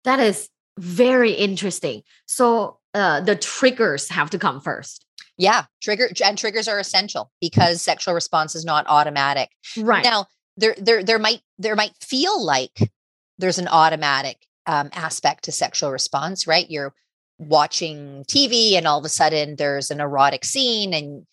That 0.03 0.19
is 0.19 0.49
very 0.77 1.31
interesting. 1.31 2.03
So 2.25 2.79
uh, 2.93 3.21
the 3.21 3.35
triggers 3.35 4.09
have 4.09 4.29
to 4.31 4.39
come 4.39 4.61
first. 4.61 5.05
Yeah, 5.37 5.65
trigger 5.81 6.09
and 6.23 6.37
triggers 6.37 6.67
are 6.67 6.79
essential 6.79 7.31
because 7.41 7.81
sexual 7.81 8.13
response 8.13 8.55
is 8.55 8.63
not 8.63 8.85
automatic. 8.87 9.49
Right 9.77 10.03
now, 10.03 10.27
there 10.55 10.75
there 10.77 11.03
there 11.03 11.19
might 11.19 11.41
there 11.57 11.75
might 11.75 11.91
feel 11.99 12.43
like 12.43 12.91
there's 13.37 13.59
an 13.59 13.67
automatic 13.67 14.45
um, 14.65 14.89
aspect 14.93 15.43
to 15.45 15.51
sexual 15.51 15.91
response, 15.91 16.47
right? 16.47 16.69
You're 16.69 16.93
watching 17.37 18.23
TV 18.29 18.77
and 18.77 18.87
all 18.87 18.99
of 18.99 19.05
a 19.05 19.09
sudden 19.09 19.57
there's 19.57 19.91
an 19.91 19.99
erotic 19.99 20.45
scene 20.45 20.93
and 20.93 21.25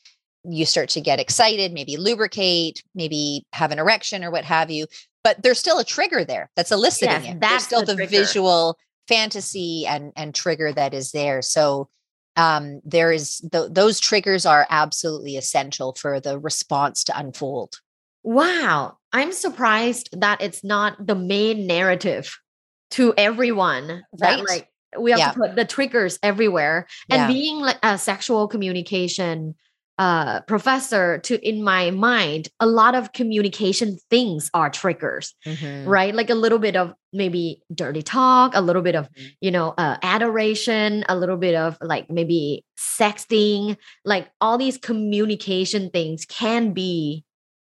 you 0.45 0.67
start 0.67 0.89
to 0.91 1.01
get 1.01 1.21
excited, 1.21 1.73
maybe 1.73 1.97
lubricate, 1.97 2.83
maybe 2.95 3.47
have 3.53 3.71
an 3.71 3.79
erection 3.79 4.25
or 4.25 4.31
what 4.31 4.45
have 4.45 4.71
you. 4.71 4.87
But 5.23 5.43
there's 5.43 5.61
still 5.61 5.79
a 5.79 5.85
trigger 5.85 6.25
there 6.25 6.51
that's 6.57 6.73
eliciting 6.73 7.23
yes, 7.23 7.35
it. 7.35 7.41
That's 7.41 7.53
there's 7.53 7.65
still 7.65 7.85
the, 7.85 7.95
the 7.95 8.07
visual 8.09 8.77
fantasy 9.09 9.87
and 9.87 10.13
and 10.17 10.35
trigger 10.35 10.73
that 10.73 10.95
is 10.95 11.13
there 11.13 11.43
so 11.43 11.89
um 12.37 12.81
there 12.85 13.13
is 13.13 13.41
th- 13.53 13.71
those 13.71 14.01
triggers 14.01 14.47
are 14.47 14.67
absolutely 14.71 15.37
essential 15.37 15.95
for 15.99 16.21
the 16.21 16.39
response 16.39 17.05
to 17.05 17.19
unfold 17.19 17.75
wow 18.23 18.97
i'm 19.13 19.33
surprised 19.33 20.09
that 20.19 20.41
it's 20.41 20.63
not 20.63 21.05
the 21.05 21.15
main 21.15 21.67
narrative 21.67 22.39
to 22.91 23.13
everyone 23.17 23.89
right 24.21 24.39
that, 24.39 24.49
like 24.49 24.69
we 24.99 25.11
have 25.11 25.21
yeah. 25.21 25.33
to 25.33 25.39
put 25.39 25.57
the 25.57 25.65
triggers 25.65 26.19
everywhere 26.23 26.87
and 27.11 27.21
yeah. 27.21 27.27
being 27.27 27.61
like 27.61 27.79
a 27.83 27.99
sexual 27.99 28.47
communication 28.47 29.55
uh, 30.03 30.41
professor 30.49 31.19
to 31.19 31.39
in 31.49 31.63
my 31.63 31.93
mind 31.93 32.49
a 32.59 32.67
lot 32.67 32.97
of 32.97 33.13
communication 33.13 33.97
things 34.11 34.51
are 34.53 34.69
triggers 34.69 35.33
mm-hmm. 35.47 35.89
right 35.89 36.13
like 36.13 36.29
a 36.29 36.35
little 36.35 36.59
bit 36.59 36.75
of 36.75 36.93
maybe 37.13 37.63
dirty 37.73 38.03
talk 38.03 38.51
a 38.57 38.61
little 38.61 38.83
bit 38.83 38.97
of 38.97 39.05
mm-hmm. 39.13 39.29
you 39.41 39.53
know 39.53 39.73
uh, 39.79 39.97
adoration 40.03 41.05
a 41.09 41.15
little 41.15 41.37
bit 41.37 41.55
of 41.55 41.79
like 41.81 42.11
maybe 42.11 42.65
sexting 42.77 43.77
like 44.05 44.29
all 44.41 44.59
these 44.59 44.77
communication 44.77 45.89
things 45.89 46.25
can 46.25 46.73
be 46.73 47.23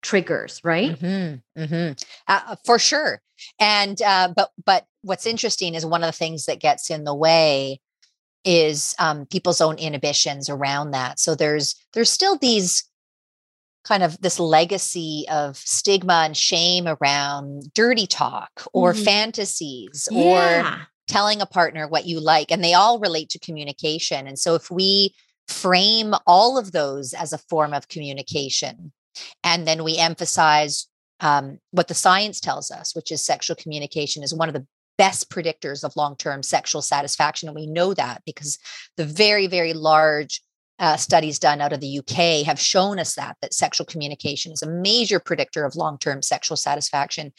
triggers 0.01 0.61
right 0.63 0.97
mm-hmm. 0.97 1.61
mm-hmm. 1.61 1.91
Uh, 2.29 2.41
uh, 2.47 2.55
for 2.65 2.79
sure 2.79 3.21
and 3.59 4.01
uh, 4.03 4.31
but 4.33 4.51
but 4.65 4.85
what's 5.01 5.25
interesting 5.25 5.75
is 5.75 5.85
one 5.85 6.01
of 6.01 6.07
the 6.07 6.17
things 6.17 6.45
that 6.45 6.61
gets 6.61 6.89
in 6.89 7.03
the 7.03 7.13
way 7.13 7.81
is 8.43 8.95
um, 8.99 9.25
people's 9.27 9.61
own 9.61 9.77
inhibitions 9.77 10.49
around 10.49 10.91
that. 10.91 11.19
So 11.19 11.35
there's 11.35 11.75
there's 11.93 12.11
still 12.11 12.37
these 12.37 12.83
kind 13.83 14.03
of 14.03 14.19
this 14.21 14.39
legacy 14.39 15.25
of 15.31 15.57
stigma 15.57 16.23
and 16.25 16.37
shame 16.37 16.87
around 16.87 17.73
dirty 17.73 18.07
talk 18.07 18.63
or 18.73 18.93
mm-hmm. 18.93 19.03
fantasies 19.03 20.07
yeah. 20.11 20.21
or 20.21 20.87
telling 21.07 21.41
a 21.41 21.45
partner 21.45 21.87
what 21.87 22.05
you 22.05 22.19
like 22.19 22.51
and 22.51 22.63
they 22.63 22.73
all 22.73 22.99
relate 22.99 23.29
to 23.29 23.39
communication 23.39 24.27
and 24.27 24.37
so 24.37 24.53
if 24.53 24.69
we 24.69 25.13
frame 25.47 26.13
all 26.27 26.57
of 26.57 26.71
those 26.71 27.13
as 27.13 27.33
a 27.33 27.37
form 27.37 27.73
of 27.73 27.87
communication 27.87 28.91
and 29.43 29.67
then 29.67 29.83
we 29.83 29.97
emphasize 29.97 30.87
um, 31.19 31.59
what 31.71 31.87
the 31.87 31.93
science 31.93 32.39
tells 32.39 32.69
us 32.69 32.95
which 32.95 33.11
is 33.11 33.25
sexual 33.25 33.55
communication 33.55 34.21
is 34.23 34.33
one 34.33 34.47
of 34.47 34.53
the 34.53 34.65
best 35.01 35.31
predictors 35.31 35.83
of 35.83 35.95
long 35.95 36.15
term 36.15 36.43
sexual 36.43 36.83
satisfaction. 36.83 37.49
And 37.49 37.55
we 37.55 37.65
know 37.65 37.95
that 37.95 38.21
because 38.23 38.59
the 38.97 39.05
very, 39.05 39.47
very 39.47 39.73
large 39.73 40.39
uh, 40.77 40.95
studies 40.95 41.39
done 41.39 41.59
out 41.59 41.73
of 41.73 41.79
the 41.79 41.97
UK 41.97 42.45
have 42.45 42.59
shown 42.59 42.99
us 42.99 43.15
that 43.15 43.35
that 43.41 43.51
sexual 43.51 43.87
communication 43.87 44.51
is 44.51 44.61
a 44.61 44.69
major 44.69 45.19
predictor 45.19 45.65
of 45.65 45.75
long-term 45.75 46.21
sexual 46.21 46.55
satisfaction. 46.55 47.33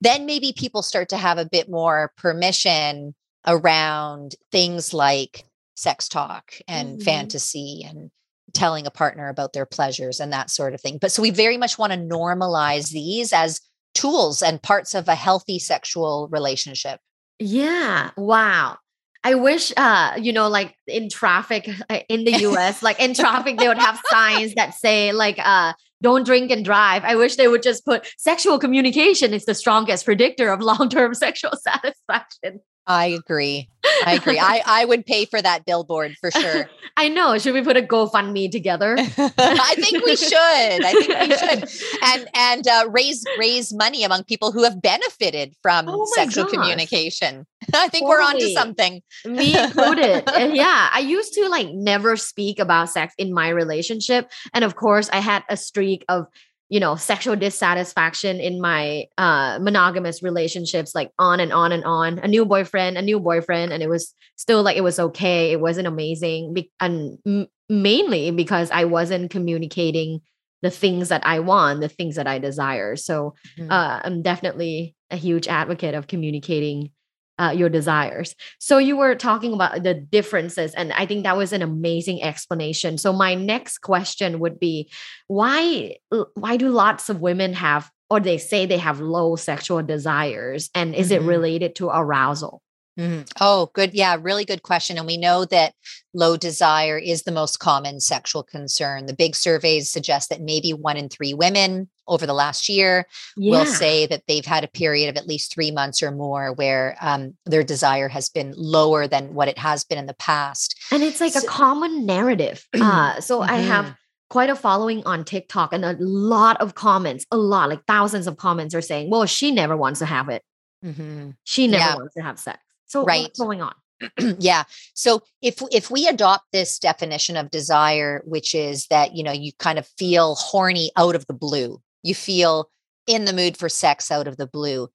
Then 0.00 0.26
maybe 0.26 0.52
people 0.56 0.82
start 0.82 1.08
to 1.10 1.16
have 1.16 1.38
a 1.38 1.48
bit 1.48 1.70
more 1.70 2.10
permission 2.16 3.14
around 3.46 4.34
things 4.50 4.92
like 4.92 5.44
sex 5.76 6.08
talk 6.08 6.54
and 6.66 6.98
mm-hmm. 6.98 7.04
fantasy 7.04 7.86
and 7.88 8.10
telling 8.54 8.88
a 8.88 8.90
partner 8.90 9.28
about 9.28 9.52
their 9.52 9.66
pleasures 9.66 10.18
and 10.18 10.32
that 10.32 10.50
sort 10.50 10.74
of 10.74 10.80
thing. 10.80 10.98
But 11.00 11.12
so 11.12 11.22
we 11.22 11.30
very 11.30 11.58
much 11.58 11.78
want 11.78 11.92
to 11.92 11.98
normalize 11.98 12.90
these 12.90 13.32
as 13.32 13.60
tools 13.94 14.42
and 14.42 14.62
parts 14.62 14.94
of 14.94 15.08
a 15.08 15.14
healthy 15.14 15.58
sexual 15.58 16.28
relationship. 16.30 17.00
Yeah. 17.38 18.10
Wow. 18.16 18.78
I 19.26 19.34
wish, 19.36 19.72
uh, 19.76 20.18
you 20.20 20.32
know, 20.34 20.48
like 20.48 20.76
in 20.86 21.08
traffic 21.08 21.68
uh, 21.90 22.00
in 22.08 22.24
the 22.24 22.32
US, 22.48 22.82
like 22.82 23.00
in 23.00 23.14
traffic, 23.14 23.58
they 23.58 23.68
would 23.68 23.78
have 23.78 24.00
signs 24.10 24.54
that 24.54 24.74
say, 24.74 25.12
like, 25.12 25.38
uh, 25.38 25.72
don't 26.02 26.26
drink 26.26 26.50
and 26.50 26.64
drive. 26.64 27.02
I 27.04 27.16
wish 27.16 27.36
they 27.36 27.48
would 27.48 27.62
just 27.62 27.86
put 27.86 28.06
sexual 28.18 28.58
communication 28.58 29.32
is 29.32 29.46
the 29.46 29.54
strongest 29.54 30.04
predictor 30.04 30.50
of 30.50 30.60
long 30.60 30.90
term 30.90 31.14
sexual 31.26 31.52
satisfaction. 31.56 32.60
I 32.86 33.06
agree. 33.06 33.68
I 34.04 34.14
agree. 34.14 34.38
I, 34.42 34.62
I 34.66 34.84
would 34.84 35.06
pay 35.06 35.24
for 35.24 35.40
that 35.40 35.64
billboard 35.64 36.16
for 36.20 36.30
sure. 36.30 36.68
I 36.96 37.08
know. 37.08 37.38
Should 37.38 37.54
we 37.54 37.62
put 37.62 37.76
a 37.76 37.82
GoFundMe 37.82 38.50
together? 38.50 38.96
I 38.98 39.74
think 39.78 40.04
we 40.04 40.14
should. 40.16 40.32
I 40.32 40.92
think 40.92 41.08
we 41.08 41.36
should, 41.36 41.98
and 42.04 42.28
and 42.34 42.68
uh, 42.68 42.88
raise 42.90 43.24
raise 43.36 43.74
money 43.74 44.04
among 44.04 44.24
people 44.24 44.52
who 44.52 44.62
have 44.62 44.80
benefited 44.80 45.54
from 45.60 45.88
oh 45.88 46.06
sexual 46.14 46.44
gosh. 46.44 46.54
communication. 46.54 47.46
I 47.74 47.88
think 47.88 48.04
totally. 48.04 48.08
we're 48.08 48.22
onto 48.22 48.48
something. 48.50 49.02
Me 49.24 49.58
included. 49.58 50.22
yeah, 50.54 50.88
I 50.92 51.00
used 51.00 51.34
to 51.34 51.48
like 51.48 51.70
never 51.70 52.16
speak 52.16 52.60
about 52.60 52.90
sex 52.90 53.12
in 53.18 53.34
my 53.34 53.48
relationship, 53.48 54.30
and 54.52 54.64
of 54.64 54.76
course, 54.76 55.10
I 55.12 55.18
had 55.18 55.42
a 55.48 55.56
streak 55.56 56.04
of 56.08 56.28
you 56.74 56.80
know 56.80 56.96
sexual 56.96 57.36
dissatisfaction 57.36 58.40
in 58.40 58.60
my 58.60 59.04
uh 59.16 59.60
monogamous 59.62 60.24
relationships 60.24 60.92
like 60.92 61.12
on 61.20 61.38
and 61.38 61.52
on 61.52 61.70
and 61.70 61.84
on. 61.84 62.18
A 62.18 62.26
new 62.26 62.44
boyfriend 62.44 62.98
a 62.98 63.02
new 63.02 63.20
boyfriend 63.20 63.72
and 63.72 63.80
it 63.80 63.88
was 63.88 64.12
still 64.34 64.64
like 64.64 64.76
it 64.76 64.80
was 64.82 64.98
okay. 64.98 65.52
It 65.52 65.60
wasn't 65.60 65.86
amazing 65.86 66.52
and 66.80 67.18
m- 67.24 67.46
mainly 67.68 68.32
because 68.32 68.72
i 68.72 68.84
wasn't 68.84 69.30
communicating 69.30 70.20
the 70.62 70.70
things 70.70 71.10
that 71.10 71.24
i 71.24 71.38
want 71.38 71.80
the 71.80 71.88
things 71.88 72.16
that 72.16 72.26
i 72.26 72.40
desire. 72.40 72.96
So 72.96 73.36
mm-hmm. 73.56 73.70
uh, 73.70 74.00
i'm 74.02 74.20
definitely 74.22 74.96
a 75.12 75.16
huge 75.16 75.46
advocate 75.46 75.94
of 75.94 76.08
communicating 76.08 76.90
uh, 77.38 77.52
your 77.54 77.68
desires. 77.68 78.34
So 78.58 78.78
you 78.78 78.96
were 78.96 79.14
talking 79.14 79.52
about 79.52 79.82
the 79.82 79.94
differences, 79.94 80.74
and 80.74 80.92
I 80.92 81.06
think 81.06 81.24
that 81.24 81.36
was 81.36 81.52
an 81.52 81.62
amazing 81.62 82.22
explanation. 82.22 82.98
So 82.98 83.12
my 83.12 83.34
next 83.34 83.78
question 83.78 84.40
would 84.40 84.58
be, 84.58 84.90
why 85.28 85.96
why 86.34 86.56
do 86.56 86.68
lots 86.70 87.08
of 87.08 87.20
women 87.20 87.52
have, 87.54 87.90
or 88.10 88.20
they 88.20 88.38
say 88.38 88.66
they 88.66 88.78
have 88.78 89.00
low 89.00 89.36
sexual 89.36 89.82
desires, 89.82 90.70
and 90.74 90.94
is 90.94 91.10
mm-hmm. 91.10 91.24
it 91.24 91.28
related 91.28 91.74
to 91.76 91.88
arousal? 91.88 92.62
Mm-hmm. 92.98 93.22
Oh, 93.40 93.70
good. 93.74 93.92
Yeah, 93.92 94.16
really 94.20 94.44
good 94.44 94.62
question. 94.62 94.98
And 94.98 95.06
we 95.06 95.16
know 95.16 95.44
that 95.46 95.74
low 96.12 96.36
desire 96.36 96.96
is 96.96 97.22
the 97.22 97.32
most 97.32 97.58
common 97.58 98.00
sexual 98.00 98.44
concern. 98.44 99.06
The 99.06 99.14
big 99.14 99.34
surveys 99.34 99.90
suggest 99.90 100.28
that 100.28 100.40
maybe 100.40 100.72
one 100.72 100.96
in 100.96 101.08
three 101.08 101.34
women 101.34 101.88
over 102.06 102.26
the 102.26 102.34
last 102.34 102.68
year 102.68 103.06
yeah. 103.36 103.50
will 103.50 103.66
say 103.66 104.06
that 104.06 104.22
they've 104.28 104.44
had 104.44 104.62
a 104.62 104.68
period 104.68 105.08
of 105.08 105.16
at 105.16 105.26
least 105.26 105.52
three 105.52 105.70
months 105.70 106.02
or 106.02 106.10
more 106.10 106.52
where 106.52 106.96
um, 107.00 107.34
their 107.46 107.64
desire 107.64 108.08
has 108.08 108.28
been 108.28 108.52
lower 108.56 109.08
than 109.08 109.34
what 109.34 109.48
it 109.48 109.58
has 109.58 109.82
been 109.84 109.98
in 109.98 110.06
the 110.06 110.14
past. 110.14 110.76
And 110.92 111.02
it's 111.02 111.20
like 111.20 111.32
so, 111.32 111.40
a 111.40 111.46
common 111.46 112.06
narrative. 112.06 112.66
Uh, 112.84 113.18
so 113.20 113.40
mm-hmm. 113.40 113.50
I 113.50 113.56
have 113.56 113.84
mm-hmm. 113.86 113.94
quite 114.28 114.50
a 114.50 114.54
following 114.54 115.02
on 115.06 115.24
TikTok 115.24 115.72
and 115.72 115.84
a 115.86 115.96
lot 115.98 116.60
of 116.60 116.74
comments, 116.74 117.24
a 117.30 117.36
lot, 117.38 117.70
like 117.70 117.82
thousands 117.86 118.26
of 118.26 118.36
comments 118.36 118.74
are 118.74 118.82
saying, 118.82 119.08
well, 119.08 119.24
she 119.24 119.50
never 119.50 119.74
wants 119.74 120.00
to 120.00 120.06
have 120.06 120.28
it. 120.28 120.42
Mm-hmm. 120.84 121.30
She 121.44 121.66
never 121.66 121.82
yeah. 121.82 121.96
wants 121.96 122.14
to 122.14 122.22
have 122.22 122.38
sex. 122.38 122.58
So 122.86 123.04
right. 123.04 123.22
what's 123.22 123.38
going 123.38 123.62
on? 123.62 123.74
yeah. 124.38 124.64
So 124.94 125.22
if 125.40 125.62
if 125.70 125.90
we 125.90 126.06
adopt 126.08 126.44
this 126.52 126.78
definition 126.78 127.36
of 127.36 127.50
desire, 127.50 128.22
which 128.26 128.54
is 128.54 128.86
that 128.88 129.14
you 129.14 129.22
know 129.22 129.32
you 129.32 129.52
kind 129.58 129.78
of 129.78 129.86
feel 129.98 130.34
horny 130.34 130.90
out 130.96 131.14
of 131.14 131.26
the 131.26 131.34
blue, 131.34 131.80
you 132.02 132.14
feel 132.14 132.70
in 133.06 133.24
the 133.24 133.32
mood 133.32 133.56
for 133.56 133.68
sex 133.68 134.10
out 134.10 134.26
of 134.26 134.36
the 134.36 134.46
blue, 134.46 134.88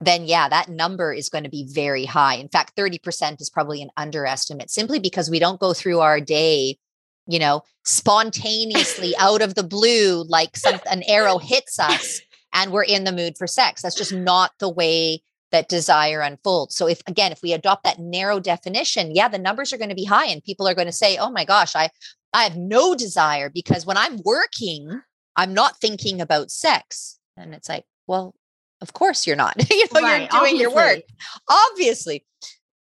then 0.00 0.26
yeah, 0.26 0.48
that 0.48 0.68
number 0.68 1.12
is 1.12 1.28
going 1.28 1.44
to 1.44 1.50
be 1.50 1.66
very 1.70 2.04
high. 2.04 2.34
In 2.34 2.48
fact, 2.48 2.76
30% 2.76 3.40
is 3.40 3.50
probably 3.50 3.82
an 3.82 3.90
underestimate 3.96 4.70
simply 4.70 4.98
because 4.98 5.30
we 5.30 5.38
don't 5.38 5.60
go 5.60 5.72
through 5.72 6.00
our 6.00 6.20
day, 6.20 6.78
you 7.26 7.38
know, 7.38 7.62
spontaneously 7.84 9.14
out 9.18 9.42
of 9.42 9.54
the 9.54 9.62
blue 9.62 10.24
like 10.24 10.56
some 10.56 10.80
an 10.90 11.02
arrow 11.04 11.38
hits 11.38 11.78
us 11.78 12.20
and 12.52 12.72
we're 12.72 12.84
in 12.84 13.04
the 13.04 13.12
mood 13.12 13.38
for 13.38 13.46
sex. 13.46 13.82
That's 13.82 13.96
just 13.96 14.12
not 14.12 14.52
the 14.58 14.70
way 14.70 15.22
that 15.54 15.68
desire 15.68 16.20
unfolds. 16.20 16.74
So 16.74 16.88
if 16.88 17.00
again, 17.06 17.30
if 17.30 17.40
we 17.40 17.52
adopt 17.52 17.84
that 17.84 18.00
narrow 18.00 18.40
definition, 18.40 19.14
yeah, 19.14 19.28
the 19.28 19.38
numbers 19.38 19.72
are 19.72 19.78
going 19.78 19.88
to 19.88 19.94
be 19.94 20.04
high 20.04 20.26
and 20.26 20.42
people 20.42 20.66
are 20.66 20.74
going 20.74 20.88
to 20.88 20.92
say, 20.92 21.16
"Oh 21.16 21.30
my 21.30 21.44
gosh, 21.44 21.76
I 21.76 21.90
I 22.32 22.42
have 22.42 22.56
no 22.56 22.96
desire 22.96 23.48
because 23.48 23.86
when 23.86 23.96
I'm 23.96 24.20
working, 24.24 25.00
I'm 25.36 25.54
not 25.54 25.78
thinking 25.78 26.20
about 26.20 26.50
sex." 26.50 27.20
And 27.36 27.54
it's 27.54 27.68
like, 27.68 27.84
"Well, 28.08 28.34
of 28.80 28.94
course 28.94 29.28
you're 29.28 29.36
not. 29.36 29.54
you 29.70 29.86
know, 29.94 30.00
right, 30.00 30.22
you're 30.22 30.28
doing 30.28 30.28
obviously. 30.32 30.60
your 30.60 30.74
work. 30.74 31.02
Obviously." 31.48 32.26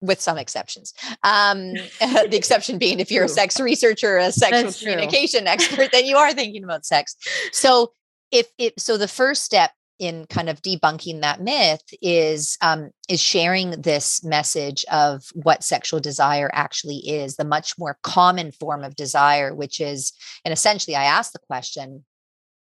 with 0.05 0.21
some 0.21 0.37
exceptions. 0.37 0.93
Um, 1.23 1.75
the 2.01 2.37
exception 2.37 2.77
being 2.77 2.99
if 2.99 3.13
you're 3.13 3.27
a 3.27 3.29
sex 3.29 3.61
researcher, 3.61 4.19
a 4.19 4.33
sexual 4.33 4.65
That's 4.65 4.81
communication 4.81 5.43
true. 5.43 5.53
expert, 5.53 5.93
then 5.93 6.07
you 6.07 6.17
are 6.17 6.33
thinking 6.33 6.65
about 6.65 6.85
sex. 6.85 7.17
So 7.53 7.93
if 8.33 8.49
it 8.59 8.81
so 8.81 8.99
the 8.99 9.07
first 9.07 9.45
step 9.45 9.71
in 10.03 10.27
kind 10.27 10.49
of 10.49 10.61
debunking 10.63 11.21
that 11.21 11.41
myth 11.41 11.85
is 12.03 12.59
um, 12.61 12.91
is 13.09 13.21
sharing 13.21 13.71
this 13.71 14.25
message 14.25 14.85
of 14.91 15.23
what 15.35 15.63
sexual 15.63 16.01
desire 16.01 16.51
actually 16.53 16.97
is 16.97 17.37
the 17.37 17.45
much 17.45 17.79
more 17.79 17.97
common 18.03 18.51
form 18.51 18.83
of 18.83 18.97
desire 18.97 19.55
which 19.55 19.81
is 19.81 20.13
and 20.45 20.53
essentially 20.53 20.97
i 20.97 21.05
ask 21.05 21.31
the 21.31 21.39
question 21.39 22.05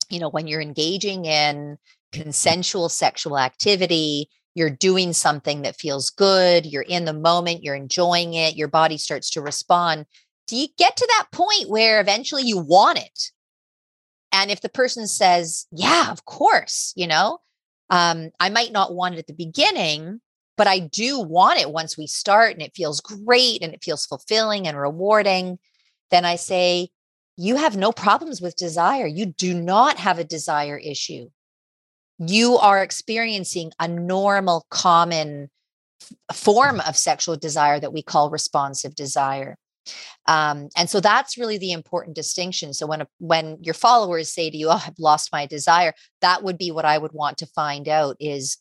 you 0.09 0.19
know 0.19 0.29
when 0.29 0.47
you're 0.47 0.61
engaging 0.61 1.23
in 1.23 1.77
consensual 2.11 2.89
sexual 2.89 3.39
activity 3.39 4.29
you're 4.53 4.69
doing 4.69 5.13
something 5.13 5.61
that 5.61 5.77
feels 5.77 6.09
good 6.09 6.65
you're 6.65 6.81
in 6.81 7.05
the 7.05 7.13
moment 7.13 7.63
you're 7.63 7.73
enjoying 7.73 8.33
it 8.33 8.57
your 8.57 8.67
body 8.67 8.97
starts 8.97 9.29
to 9.29 9.41
respond 9.41 10.05
do 10.45 10.57
you 10.57 10.67
get 10.77 10.97
to 10.97 11.07
that 11.07 11.27
point 11.31 11.69
where 11.69 12.01
eventually 12.01 12.43
you 12.43 12.57
want 12.57 12.97
it 12.97 13.31
and 14.31 14.51
if 14.51 14.61
the 14.61 14.69
person 14.69 15.07
says, 15.07 15.67
yeah, 15.71 16.11
of 16.11 16.25
course, 16.25 16.93
you 16.95 17.07
know, 17.07 17.39
um, 17.89 18.31
I 18.39 18.49
might 18.49 18.71
not 18.71 18.93
want 18.93 19.15
it 19.15 19.19
at 19.19 19.27
the 19.27 19.33
beginning, 19.33 20.21
but 20.57 20.67
I 20.67 20.79
do 20.79 21.19
want 21.19 21.59
it 21.59 21.71
once 21.71 21.97
we 21.97 22.05
start 22.05 22.53
and 22.53 22.61
it 22.61 22.75
feels 22.75 23.01
great 23.01 23.63
and 23.63 23.73
it 23.73 23.83
feels 23.83 24.05
fulfilling 24.05 24.67
and 24.67 24.77
rewarding, 24.77 25.57
then 26.11 26.25
I 26.25 26.35
say, 26.35 26.89
you 27.37 27.55
have 27.55 27.77
no 27.77 27.91
problems 27.91 28.41
with 28.41 28.57
desire. 28.57 29.07
You 29.07 29.27
do 29.27 29.53
not 29.53 29.97
have 29.97 30.19
a 30.19 30.25
desire 30.25 30.77
issue. 30.77 31.29
You 32.17 32.57
are 32.57 32.83
experiencing 32.83 33.71
a 33.79 33.87
normal, 33.87 34.65
common 34.69 35.49
form 36.33 36.81
of 36.81 36.97
sexual 36.97 37.37
desire 37.37 37.79
that 37.79 37.93
we 37.93 38.01
call 38.01 38.29
responsive 38.29 38.93
desire. 38.93 39.57
Um, 40.27 40.69
and 40.77 40.89
so 40.89 40.99
that's 40.99 41.37
really 41.37 41.57
the 41.57 41.71
important 41.71 42.15
distinction. 42.15 42.73
So 42.73 42.85
when 42.85 43.01
a, 43.01 43.07
when 43.19 43.57
your 43.61 43.73
followers 43.73 44.31
say 44.31 44.49
to 44.49 44.57
you, 44.57 44.69
"Oh, 44.69 44.83
I've 44.85 44.99
lost 44.99 45.31
my 45.31 45.45
desire," 45.45 45.93
that 46.21 46.43
would 46.43 46.57
be 46.57 46.71
what 46.71 46.85
I 46.85 46.97
would 46.97 47.13
want 47.13 47.37
to 47.39 47.45
find 47.47 47.87
out 47.87 48.15
is 48.19 48.57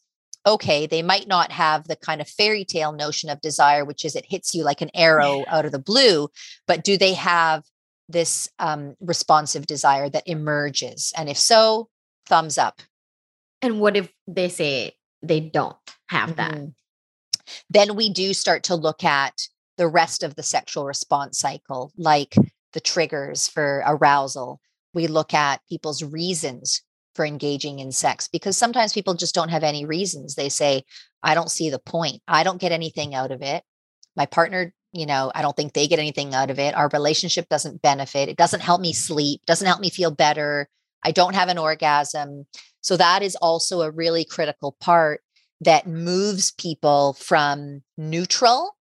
okay, 0.47 0.87
they 0.87 1.03
might 1.03 1.29
not 1.29 1.53
have 1.53 1.87
the 1.89 1.97
kind 1.97 2.21
of 2.21 2.29
fairy 2.29 2.65
tale 2.65 2.93
notion 2.93 3.29
of 3.29 3.41
desire, 3.41 3.85
which 3.85 4.05
is 4.05 4.17
it 4.17 4.25
hits 4.27 4.55
you 4.55 4.65
like 4.65 4.81
an 4.81 4.91
arrow 4.95 5.45
out 5.49 5.67
of 5.67 5.73
the 5.73 5.79
blue, 5.79 6.29
but 6.67 6.85
do 6.85 6.97
they 6.97 7.13
have 7.15 7.65
this 8.09 8.49
um, 8.59 8.97
responsive 9.01 9.67
desire 9.67 10.09
that 10.09 10.27
emerges? 10.27 11.13
And 11.17 11.29
if 11.29 11.37
so, 11.37 11.89
thumbs 12.27 12.57
up. 12.57 12.81
And 13.61 13.81
what 13.81 13.97
if 13.97 14.11
they 14.27 14.49
say 14.49 14.93
they 15.23 15.41
don't 15.41 15.77
have 16.09 16.37
that? 16.37 16.55
Mm-hmm. 16.55 16.69
Then 17.71 17.97
we 17.97 18.09
do 18.09 18.33
start 18.33 18.65
to 18.65 18.75
look 18.75 19.05
at 19.05 19.49
the 19.79 19.89
rest 19.89 20.23
of 20.23 20.35
the 20.35 20.43
sexual 20.43 20.85
response 20.85 21.39
cycle, 21.39 21.93
like 21.97 22.35
the 22.75 22.81
triggers 22.81 23.49
for 23.49 23.83
arousal. 23.87 24.61
We 24.93 25.07
look 25.07 25.33
at 25.33 25.63
people's 25.69 26.03
reasons 26.03 26.83
for 27.15 27.25
engaging 27.25 27.79
in 27.79 27.93
sex 27.93 28.29
because 28.29 28.57
sometimes 28.57 28.93
people 28.93 29.15
just 29.15 29.35
don't 29.35 29.49
have 29.49 29.65
any 29.65 29.87
reasons. 29.87 30.35
They 30.35 30.49
say, 30.49 30.85
I 31.23 31.35
don't 31.35 31.51
see 31.51 31.71
the 31.71 31.79
point. 31.79 32.23
I 32.29 32.45
don't 32.45 32.61
get 32.61 32.73
anything 32.73 33.15
out 33.15 33.31
of 33.31 33.41
it. 33.41 33.65
My 34.17 34.27
partner, 34.27 34.75
you 34.93 35.07
know, 35.07 35.33
I 35.35 35.43
don't 35.43 35.57
think 35.57 35.73
they 35.73 35.89
get 35.89 35.99
anything 35.99 36.35
out 36.35 36.51
of 36.51 36.59
it. 36.59 36.75
Our 36.75 36.89
relationship 36.93 37.49
doesn't 37.49 37.83
benefit. 37.83 38.29
It 38.29 38.37
doesn't 38.37 38.61
help 38.61 38.81
me 38.81 38.93
sleep, 38.93 39.43
doesn't 39.47 39.67
help 39.67 39.81
me 39.81 39.91
feel 39.91 40.11
better. 40.11 40.69
I 41.05 41.13
don't 41.13 41.35
have 41.35 41.49
an 41.49 41.59
orgasm. 41.59 42.47
So 42.81 42.97
that 42.97 43.23
is 43.23 43.37
also 43.37 43.83
a 43.83 43.91
really 43.91 44.25
critical 44.25 44.77
part 44.81 45.21
that 45.61 45.87
moves 45.87 46.53
people 46.53 47.15
from 47.15 47.83
neutral 47.97 48.77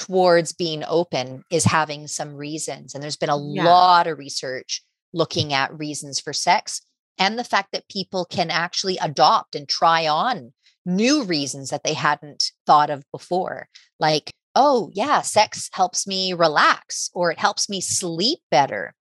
towards 0.00 0.54
being 0.54 0.82
open 0.88 1.44
is 1.50 1.64
having 1.64 2.06
some 2.06 2.34
reasons. 2.34 2.94
And 2.94 3.02
there's 3.02 3.18
been 3.18 3.28
a 3.28 3.38
yeah. 3.38 3.64
lot 3.64 4.06
of 4.06 4.18
research 4.18 4.82
looking 5.12 5.52
at 5.52 5.78
reasons 5.78 6.18
for 6.18 6.32
sex 6.32 6.80
and 7.18 7.38
the 7.38 7.44
fact 7.44 7.68
that 7.72 7.86
people 7.90 8.24
can 8.24 8.50
actually 8.50 8.96
adopt 8.96 9.54
and 9.54 9.68
try 9.68 10.06
on 10.06 10.54
new 10.86 11.22
reasons 11.24 11.68
that 11.68 11.84
they 11.84 11.92
hadn't 11.92 12.52
thought 12.66 12.88
of 12.88 13.04
before. 13.12 13.68
Like, 13.98 14.30
oh, 14.54 14.90
yeah, 14.94 15.20
sex 15.20 15.68
helps 15.72 16.06
me 16.06 16.32
relax, 16.32 17.10
or 17.12 17.30
it 17.30 17.38
helps 17.38 17.68
me 17.68 17.82
sleep 17.82 18.38
better, 18.50 18.94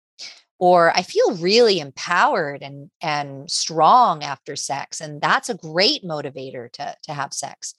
or 0.58 0.96
I 0.96 1.02
feel 1.02 1.36
really 1.36 1.78
empowered 1.78 2.62
and, 2.62 2.90
and 3.02 3.50
strong 3.50 4.24
after 4.24 4.56
sex. 4.56 5.02
And 5.02 5.20
that's 5.20 5.50
a 5.50 5.54
great 5.54 6.02
motivator 6.02 6.72
to, 6.72 6.96
to 7.02 7.12
have 7.12 7.34
sex. 7.34 7.74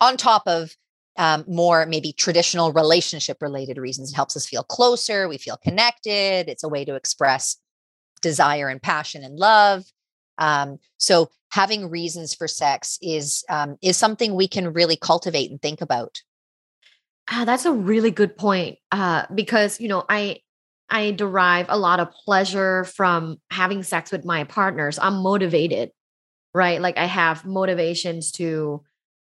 On 0.00 0.16
top 0.16 0.44
of 0.46 0.74
um, 1.16 1.44
more 1.46 1.86
maybe 1.86 2.12
traditional 2.12 2.72
relationship 2.72 3.38
related 3.40 3.78
reasons. 3.78 4.12
It 4.12 4.16
helps 4.16 4.36
us 4.36 4.46
feel 4.46 4.62
closer, 4.62 5.28
we 5.28 5.38
feel 5.38 5.56
connected. 5.56 6.48
It's 6.48 6.64
a 6.64 6.68
way 6.68 6.84
to 6.84 6.94
express 6.94 7.56
desire 8.22 8.68
and 8.68 8.80
passion 8.80 9.24
and 9.24 9.38
love. 9.38 9.84
Um, 10.38 10.78
so 10.96 11.30
having 11.50 11.90
reasons 11.90 12.34
for 12.34 12.48
sex 12.48 12.98
is 13.02 13.44
um, 13.50 13.76
is 13.82 13.96
something 13.96 14.34
we 14.34 14.48
can 14.48 14.72
really 14.72 14.96
cultivate 14.96 15.50
and 15.50 15.60
think 15.60 15.80
about. 15.80 16.22
Uh, 17.30 17.44
that's 17.44 17.66
a 17.66 17.72
really 17.72 18.10
good 18.10 18.36
point 18.36 18.78
uh, 18.90 19.24
because 19.34 19.80
you 19.80 19.88
know 19.88 20.04
I 20.08 20.40
I 20.88 21.12
derive 21.12 21.66
a 21.68 21.78
lot 21.78 22.00
of 22.00 22.10
pleasure 22.24 22.84
from 22.84 23.38
having 23.50 23.82
sex 23.82 24.10
with 24.10 24.24
my 24.24 24.44
partners. 24.44 24.98
I'm 25.00 25.22
motivated, 25.22 25.90
right? 26.54 26.80
Like 26.80 26.98
I 26.98 27.06
have 27.06 27.44
motivations 27.44 28.32
to 28.32 28.82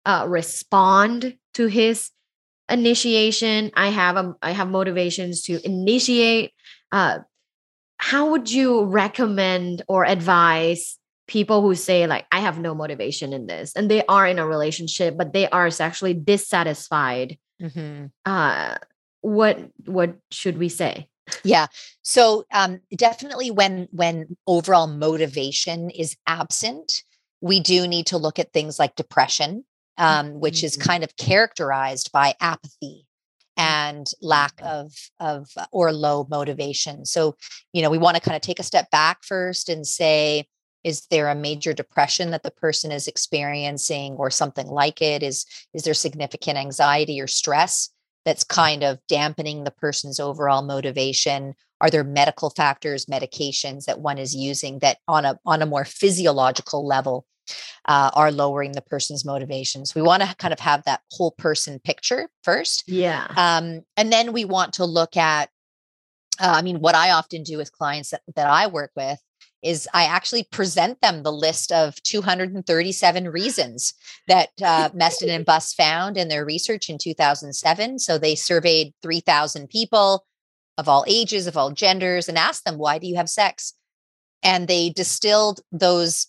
uh, 0.04 0.26
respond 0.28 1.36
to 1.56 1.66
his 1.66 2.10
initiation. 2.68 3.70
I 3.74 3.88
have 3.88 4.16
um, 4.16 4.36
I 4.42 4.52
have 4.52 4.68
motivations 4.68 5.42
to 5.42 5.64
initiate. 5.64 6.52
Uh, 6.92 7.18
how 7.98 8.30
would 8.30 8.50
you 8.50 8.84
recommend 8.84 9.82
or 9.88 10.04
advise 10.04 10.98
people 11.26 11.60
who 11.60 11.74
say 11.74 12.06
like 12.06 12.24
i 12.30 12.38
have 12.38 12.58
no 12.58 12.74
motivation 12.74 13.32
in 13.32 13.46
this 13.46 13.72
and 13.74 13.90
they 13.90 14.04
are 14.06 14.26
in 14.26 14.38
a 14.38 14.46
relationship 14.46 15.16
but 15.16 15.32
they 15.32 15.48
are 15.48 15.70
sexually 15.70 16.14
dissatisfied 16.14 17.36
mm-hmm. 17.60 18.06
uh 18.24 18.76
what 19.22 19.58
what 19.86 20.16
should 20.30 20.58
we 20.58 20.68
say 20.68 21.08
yeah 21.42 21.66
so 22.02 22.44
um 22.52 22.80
definitely 22.94 23.50
when 23.50 23.88
when 23.90 24.36
overall 24.46 24.86
motivation 24.86 25.90
is 25.90 26.16
absent 26.26 27.02
we 27.40 27.58
do 27.58 27.88
need 27.88 28.06
to 28.06 28.18
look 28.18 28.38
at 28.38 28.52
things 28.52 28.78
like 28.78 28.94
depression 28.94 29.64
um, 29.98 30.26
mm-hmm. 30.26 30.40
which 30.40 30.62
is 30.62 30.76
mm-hmm. 30.76 30.88
kind 30.88 31.04
of 31.04 31.16
characterized 31.16 32.12
by 32.12 32.34
apathy 32.40 33.06
and 33.56 34.10
lack 34.20 34.52
of 34.62 34.92
of 35.18 35.48
uh, 35.56 35.64
or 35.72 35.92
low 35.92 36.26
motivation 36.30 37.06
so 37.06 37.34
you 37.72 37.80
know 37.80 37.90
we 37.90 37.98
want 37.98 38.14
to 38.14 38.22
kind 38.22 38.36
of 38.36 38.42
take 38.42 38.58
a 38.58 38.64
step 38.64 38.90
back 38.90 39.24
first 39.24 39.68
and 39.68 39.86
say 39.86 40.46
is 40.84 41.06
there 41.10 41.28
a 41.28 41.34
major 41.34 41.72
depression 41.72 42.30
that 42.30 42.42
the 42.42 42.50
person 42.50 42.92
is 42.92 43.08
experiencing 43.08 44.12
or 44.14 44.30
something 44.30 44.66
like 44.66 45.00
it 45.00 45.22
is 45.22 45.46
is 45.72 45.84
there 45.84 45.94
significant 45.94 46.58
anxiety 46.58 47.20
or 47.20 47.26
stress 47.26 47.90
that's 48.26 48.44
kind 48.44 48.82
of 48.82 48.98
dampening 49.08 49.64
the 49.64 49.70
person's 49.70 50.20
overall 50.20 50.62
motivation 50.62 51.54
are 51.80 51.90
there 51.90 52.04
medical 52.04 52.50
factors 52.50 53.06
medications 53.06 53.84
that 53.84 54.00
one 54.00 54.18
is 54.18 54.34
using 54.34 54.78
that 54.80 54.98
on 55.06 55.24
a 55.24 55.38
on 55.44 55.62
a 55.62 55.66
more 55.66 55.84
physiological 55.84 56.86
level 56.86 57.26
uh, 57.86 58.10
are 58.14 58.32
lowering 58.32 58.72
the 58.72 58.82
person's 58.82 59.24
motivations. 59.24 59.94
We 59.94 60.02
want 60.02 60.22
to 60.22 60.34
kind 60.36 60.52
of 60.52 60.60
have 60.60 60.84
that 60.84 61.00
whole 61.12 61.32
person 61.32 61.78
picture 61.78 62.28
first. 62.42 62.84
Yeah. 62.88 63.26
Um, 63.36 63.82
and 63.96 64.12
then 64.12 64.32
we 64.32 64.44
want 64.44 64.74
to 64.74 64.84
look 64.84 65.16
at, 65.16 65.50
uh, 66.40 66.54
I 66.56 66.62
mean, 66.62 66.80
what 66.80 66.94
I 66.94 67.12
often 67.12 67.42
do 67.42 67.56
with 67.56 67.72
clients 67.72 68.10
that, 68.10 68.22
that 68.34 68.48
I 68.48 68.66
work 68.66 68.90
with 68.96 69.20
is 69.62 69.88
I 69.92 70.04
actually 70.04 70.44
present 70.44 71.00
them 71.00 71.22
the 71.22 71.32
list 71.32 71.72
of 71.72 72.00
237 72.02 73.28
reasons 73.28 73.94
that 74.28 74.50
uh, 74.62 74.90
Meston 74.90 75.28
and 75.28 75.44
Buss 75.46 75.72
found 75.72 76.16
in 76.16 76.28
their 76.28 76.44
research 76.44 76.88
in 76.88 76.98
2007. 76.98 77.98
So 77.98 78.18
they 78.18 78.34
surveyed 78.34 78.92
3,000 79.02 79.68
people 79.68 80.24
of 80.78 80.88
all 80.88 81.04
ages, 81.06 81.46
of 81.46 81.56
all 81.56 81.70
genders, 81.70 82.28
and 82.28 82.38
asked 82.38 82.64
them, 82.64 82.78
why 82.78 82.98
do 82.98 83.06
you 83.06 83.16
have 83.16 83.28
sex? 83.28 83.74
And 84.42 84.68
they 84.68 84.90
distilled 84.90 85.60
those 85.72 86.28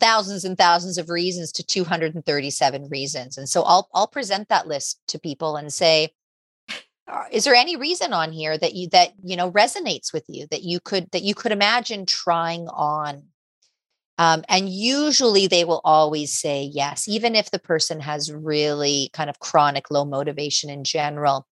thousands 0.00 0.44
and 0.44 0.56
thousands 0.56 0.98
of 0.98 1.10
reasons 1.10 1.52
to 1.52 1.62
237 1.62 2.88
reasons. 2.90 3.36
And 3.38 3.48
so 3.48 3.62
I'll 3.62 3.88
I'll 3.94 4.08
present 4.08 4.48
that 4.48 4.66
list 4.66 5.00
to 5.08 5.18
people 5.18 5.56
and 5.56 5.72
say, 5.72 6.12
is 7.30 7.44
there 7.44 7.54
any 7.54 7.76
reason 7.76 8.12
on 8.12 8.32
here 8.32 8.56
that 8.56 8.74
you 8.74 8.88
that 8.88 9.12
you 9.22 9.36
know 9.36 9.50
resonates 9.50 10.12
with 10.12 10.24
you 10.28 10.46
that 10.50 10.62
you 10.62 10.80
could 10.80 11.10
that 11.12 11.22
you 11.22 11.34
could 11.34 11.52
imagine 11.52 12.06
trying 12.06 12.68
on? 12.68 13.24
Um, 14.18 14.44
and 14.50 14.68
usually 14.68 15.46
they 15.46 15.64
will 15.64 15.80
always 15.82 16.38
say 16.38 16.62
yes, 16.62 17.08
even 17.08 17.34
if 17.34 17.50
the 17.50 17.58
person 17.58 18.00
has 18.00 18.30
really 18.30 19.08
kind 19.14 19.30
of 19.30 19.38
chronic 19.38 19.90
low 19.90 20.04
motivation 20.04 20.68
in 20.68 20.84
general. 20.84 21.46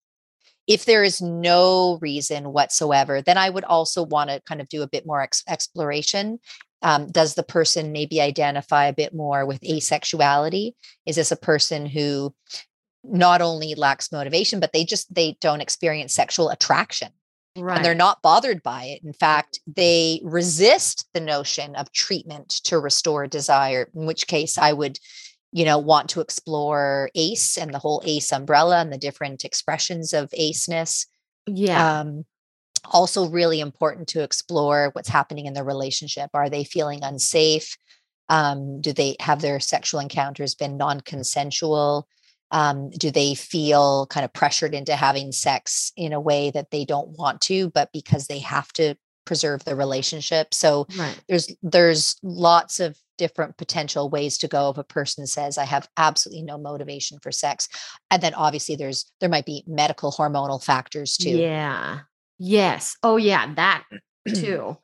If 0.69 0.85
there 0.85 1.03
is 1.03 1.21
no 1.21 1.99
reason 2.01 2.53
whatsoever, 2.53 3.23
then 3.23 3.39
I 3.39 3.51
would 3.51 3.65
also 3.65 4.05
want 4.05 4.31
to 4.31 4.41
kind 4.47 4.61
of 4.61 4.69
do 4.69 4.83
a 4.83 4.89
bit 4.89 5.07
more 5.07 5.23
ex- 5.23 5.43
exploration. 5.49 6.39
Um, 6.83 7.11
does 7.11 7.35
the 7.35 7.43
person 7.43 7.91
maybe 7.91 8.21
identify 8.21 8.85
a 8.85 8.93
bit 8.93 9.13
more 9.13 9.45
with 9.45 9.61
asexuality? 9.63 10.75
Is 11.07 11.17
this 11.17 11.33
a 11.33 11.37
person 11.37 11.87
who 11.87 12.35
not 13.03 13.41
only 13.41 13.75
lacks 13.75 14.13
motivation 14.13 14.61
but 14.61 14.73
they 14.73 14.85
just 14.85 15.13
they 15.15 15.37
don't 15.41 15.61
experience 15.61 16.13
sexual 16.13 16.51
attraction 16.51 17.09
right. 17.57 17.77
and 17.77 17.85
they're 17.85 17.95
not 17.95 18.23
bothered 18.23 18.63
by 18.63 18.85
it. 18.85 19.03
In 19.05 19.13
fact 19.13 19.61
they 19.67 20.21
resist 20.25 21.09
the 21.15 21.21
notion 21.21 21.75
of 21.77 21.93
treatment 21.93 22.49
to 22.65 22.79
restore 22.79 23.27
desire 23.27 23.89
in 23.95 24.07
which 24.07 24.27
case 24.27 24.59
i 24.59 24.73
would 24.73 24.99
you 25.53 25.65
know 25.65 25.79
want 25.79 26.09
to 26.11 26.21
explore 26.21 27.11
ace 27.15 27.57
and 27.57 27.73
the 27.73 27.79
whole 27.79 28.03
ace 28.05 28.33
umbrella 28.33 28.81
and 28.81 28.93
the 28.93 28.99
different 28.99 29.45
expressions 29.45 30.13
of 30.13 30.29
aceness 30.35 31.07
yeah. 31.47 32.01
um, 32.01 32.25
also 32.91 33.29
really 33.29 33.61
important 33.61 34.09
to 34.09 34.23
explore 34.23 34.91
what's 34.93 35.09
happening 35.09 35.47
in 35.47 35.55
the 35.55 35.65
relationship. 35.65 36.31
Are 36.35 36.51
they 36.51 36.65
feeling 36.65 37.01
unsafe? 37.03 37.77
Um, 38.29 38.81
do 38.81 38.93
they 38.93 39.17
have 39.21 39.41
their 39.41 39.61
sexual 39.61 40.01
encounters 40.01 40.55
been 40.55 40.77
non-consensual? 40.77 42.07
Um, 42.51 42.91
do 42.91 43.11
they 43.11 43.35
feel 43.35 44.07
kind 44.07 44.25
of 44.25 44.33
pressured 44.33 44.75
into 44.75 44.97
having 44.97 45.33
sex 45.33 45.93
in 45.97 46.13
a 46.13 46.21
way 46.21 46.51
that 46.51 46.71
they 46.71 46.85
don't 46.85 47.19
want 47.19 47.43
to 47.43 47.71
but 47.71 47.91
because 47.93 48.27
they 48.27 48.39
have 48.39 48.73
to 48.75 48.95
preserve 49.27 49.65
the 49.65 49.77
relationship? 49.77 50.55
So 50.55 50.87
right. 50.97 51.19
there's 51.29 51.55
there's 51.63 52.17
lots 52.23 52.81
of 52.81 52.99
different 53.19 53.57
potential 53.57 54.09
ways 54.09 54.39
to 54.39 54.49
go 54.49 54.71
if 54.71 54.79
a 54.79 54.85
person 54.85 55.27
says 55.27 55.59
i 55.59 55.65
have 55.65 55.89
absolutely 55.97 56.43
no 56.43 56.57
motivation 56.57 57.19
for 57.21 57.31
sex 57.31 57.69
and 58.11 58.23
then 58.23 58.33
obviously 58.35 58.77
there's 58.77 59.11
there 59.21 59.29
might 59.29 59.47
be 59.47 59.65
medical 59.67 60.11
hormonal 60.11 60.63
factors 60.63 61.17
too 61.17 61.31
yeah 61.31 62.01
Yes. 62.39 62.97
Oh 63.03 63.17
yeah, 63.17 63.53
that 63.55 63.85
too. 64.35 64.77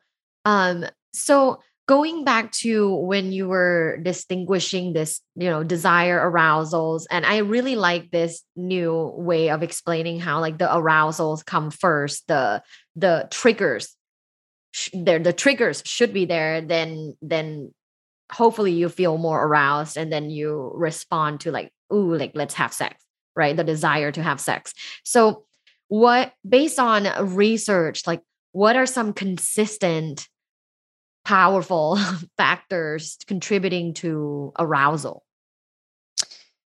um 0.43 0.85
so 1.13 1.59
going 1.87 2.25
back 2.25 2.51
to 2.51 2.93
when 2.95 3.31
you 3.31 3.47
were 3.47 3.99
distinguishing 4.01 4.91
this, 4.91 5.21
you 5.35 5.49
know, 5.49 5.63
desire 5.63 6.19
arousals 6.19 7.05
and 7.09 7.25
I 7.25 7.37
really 7.37 7.75
like 7.75 8.11
this 8.11 8.43
new 8.55 9.13
way 9.15 9.49
of 9.49 9.63
explaining 9.63 10.19
how 10.19 10.41
like 10.41 10.57
the 10.57 10.75
arousals 10.75 11.43
come 11.43 11.71
first, 11.71 12.27
the 12.27 12.61
the 12.95 13.27
triggers 13.31 13.95
there 14.93 15.19
the 15.19 15.31
triggers 15.31 15.81
should 15.85 16.11
be 16.11 16.25
there 16.25 16.59
then 16.59 17.15
then 17.21 17.73
hopefully 18.31 18.73
you 18.73 18.89
feel 18.89 19.17
more 19.17 19.45
aroused 19.45 19.97
and 19.97 20.11
then 20.11 20.29
you 20.29 20.71
respond 20.75 21.41
to 21.41 21.51
like 21.51 21.71
ooh 21.93 22.15
like 22.15 22.31
let's 22.33 22.55
have 22.55 22.73
sex 22.73 23.05
right? 23.35 23.55
The 23.55 23.63
desire 23.63 24.11
to 24.11 24.23
have 24.23 24.39
sex. 24.39 24.73
So 25.03 25.45
what 25.87 26.33
based 26.47 26.79
on 26.79 27.35
research 27.35 28.07
like 28.07 28.21
what 28.53 28.75
are 28.75 28.87
some 28.87 29.13
consistent 29.13 30.27
powerful 31.25 31.99
factors 32.37 33.17
contributing 33.27 33.93
to 33.95 34.53
arousal? 34.57 35.23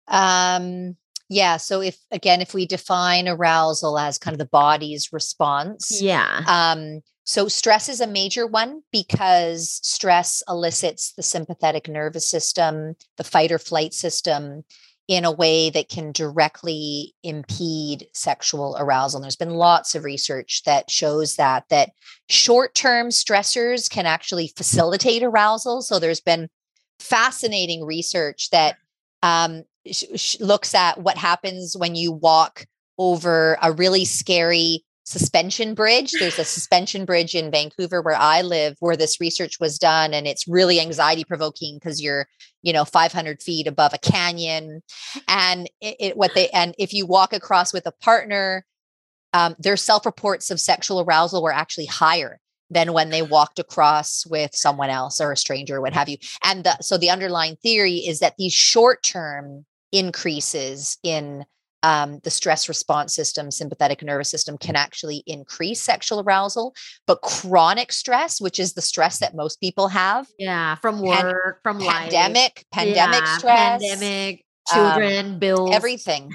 Um 0.09 0.97
yeah 1.29 1.57
so 1.57 1.81
if 1.81 1.99
again 2.13 2.41
if 2.41 2.55
we 2.55 2.67
define 2.67 3.27
arousal 3.27 3.99
as 3.99 4.17
kind 4.17 4.33
of 4.33 4.39
the 4.39 4.47
body's 4.47 5.13
response 5.13 6.01
yeah. 6.01 6.45
um 6.47 7.01
so 7.27 7.49
stress 7.49 7.89
is 7.89 8.01
a 8.01 8.07
major 8.07 8.47
one 8.47 8.83
because 8.93 9.81
stress 9.83 10.45
elicits 10.49 11.13
the 11.13 11.23
sympathetic 11.23 11.89
nervous 11.89 12.31
system 12.31 12.95
the 13.17 13.25
fight 13.25 13.51
or 13.51 13.59
flight 13.59 13.93
system 13.93 14.65
in 15.09 15.25
a 15.25 15.33
way 15.33 15.71
that 15.71 15.89
can 15.89 16.11
directly 16.13 17.15
impede 17.23 18.07
sexual 18.13 18.77
arousal. 18.79 19.19
And 19.19 19.25
there's 19.25 19.37
been 19.37 19.55
lots 19.55 19.95
of 19.95 20.05
research 20.05 20.63
that 20.65 20.91
shows 20.91 21.37
that 21.37 21.65
that 21.69 21.91
short-term 22.29 23.09
stressors 23.09 23.89
can 23.89 24.07
actually 24.07 24.53
facilitate 24.57 25.23
arousal. 25.23 25.83
So 25.83 25.99
there's 25.99 26.21
been 26.21 26.49
fascinating 26.99 27.85
research 27.85 28.51
that 28.51 28.79
um, 29.23 29.63
sh- 29.91 30.05
sh- 30.17 30.41
looks 30.41 30.75
at 30.75 31.01
what 31.01 31.17
happens 31.17 31.77
when 31.77 31.95
you 31.95 32.11
walk 32.11 32.67
over 32.99 33.59
a 33.63 33.71
really 33.73 34.05
scary 34.05 34.85
suspension 35.07 35.73
bridge. 35.73 36.13
There's 36.13 36.39
a 36.39 36.45
suspension 36.57 37.05
bridge 37.05 37.35
in 37.35 37.51
Vancouver 37.51 38.03
where 38.03 38.17
I 38.17 38.43
live 38.43 38.77
where 38.81 38.97
this 38.97 39.21
research 39.21 39.59
was 39.59 39.79
done. 39.79 40.13
And 40.13 40.27
it's 40.27 40.47
really 40.47 40.81
anxiety 40.81 41.25
provoking 41.25 41.77
because 41.77 42.03
you're, 42.03 42.27
you 42.63 42.73
know, 42.73 42.85
500 42.85 43.43
feet 43.43 43.67
above 43.67 43.95
a 43.95 43.99
canyon. 43.99 44.83
And 45.29 45.71
it, 45.81 45.97
it, 45.99 46.17
what 46.17 46.35
they, 46.35 46.51
and 46.51 46.75
if 46.79 46.93
you 46.93 47.07
walk 47.07 47.33
across 47.33 47.73
with 47.73 47.87
a 47.87 47.93
partner, 47.93 48.67
um, 49.33 49.55
their 49.59 49.77
self 49.77 50.05
reports 50.05 50.51
of 50.51 50.61
sexual 50.61 51.01
arousal 51.01 51.43
were 51.43 51.53
actually 51.53 51.87
higher 51.87 52.41
than 52.69 52.93
when 52.93 53.11
they 53.11 53.23
walked 53.23 53.61
across 53.61 54.27
with 54.27 54.51
someone 54.55 54.91
else 54.91 55.21
or 55.21 55.31
a 55.31 55.37
stranger 55.37 55.77
or 55.77 55.81
what 55.81 55.93
have 55.93 56.09
you. 56.09 56.17
And 56.43 56.65
the, 56.65 56.77
so 56.81 56.99
the 56.99 57.11
underlying 57.11 57.57
theory 57.57 57.99
is 57.99 58.19
that 58.19 58.35
these 58.39 58.53
short 58.53 59.05
term 59.05 59.65
increases 59.93 60.99
in 61.05 61.45
um, 61.87 62.19
the 62.25 62.31
stress 62.31 62.69
response 62.69 63.15
system, 63.15 63.53
sympathetic 63.53 64.03
nervous 64.03 64.29
system, 64.29 64.59
can 64.59 64.75
actually 64.75 65.23
increase 65.25 65.81
sexual 65.81 66.19
arousal. 66.19 66.75
But 67.07 67.23
chronic 67.23 67.93
stress, 67.93 68.41
which 68.41 68.59
is 68.59 68.73
the 68.73 68.83
stress 68.83 69.21
that 69.21 69.37
most 69.37 69.61
people 69.61 69.87
have, 69.89 70.27
yeah, 70.37 70.75
from 70.75 71.01
work, 71.01 71.63
pan- 71.63 71.79
from 71.79 71.79
pandemic, 71.79 72.35
life. 72.35 72.65
pandemic 72.73 73.21
yeah, 73.21 73.39
stress, 73.39 73.83
pandemic, 73.83 74.45
children, 74.67 75.27
um, 75.35 75.39
bills, 75.39 75.71
everything, 75.73 76.33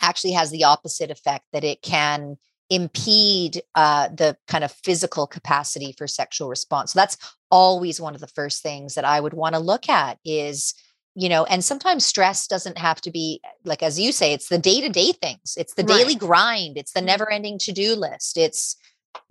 actually 0.00 0.32
has 0.32 0.50
the 0.50 0.64
opposite 0.64 1.10
effect 1.10 1.44
that 1.52 1.64
it 1.64 1.82
can 1.82 2.38
impede 2.70 3.60
uh, 3.74 4.08
the 4.08 4.38
kind 4.48 4.64
of 4.64 4.72
physical 4.72 5.26
capacity 5.26 5.94
for 5.98 6.06
sexual 6.06 6.48
response. 6.48 6.94
So 6.94 6.98
that's 6.98 7.18
always 7.50 8.00
one 8.00 8.14
of 8.14 8.22
the 8.22 8.26
first 8.26 8.62
things 8.62 8.94
that 8.94 9.04
I 9.04 9.20
would 9.20 9.34
want 9.34 9.54
to 9.54 9.58
look 9.58 9.90
at 9.90 10.18
is 10.24 10.72
you 11.14 11.28
know 11.28 11.44
and 11.44 11.64
sometimes 11.64 12.04
stress 12.04 12.46
doesn't 12.46 12.78
have 12.78 13.00
to 13.00 13.10
be 13.10 13.40
like 13.64 13.82
as 13.82 13.98
you 14.00 14.12
say 14.12 14.32
it's 14.32 14.48
the 14.48 14.58
day-to-day 14.58 15.12
things. 15.12 15.54
It's 15.56 15.74
the 15.74 15.82
daily 15.82 16.14
grind. 16.14 16.78
It's 16.78 16.92
the 16.92 17.00
mm-hmm. 17.00 17.06
never 17.06 17.30
ending 17.30 17.58
to-do 17.58 17.94
list. 17.94 18.36
It's 18.36 18.76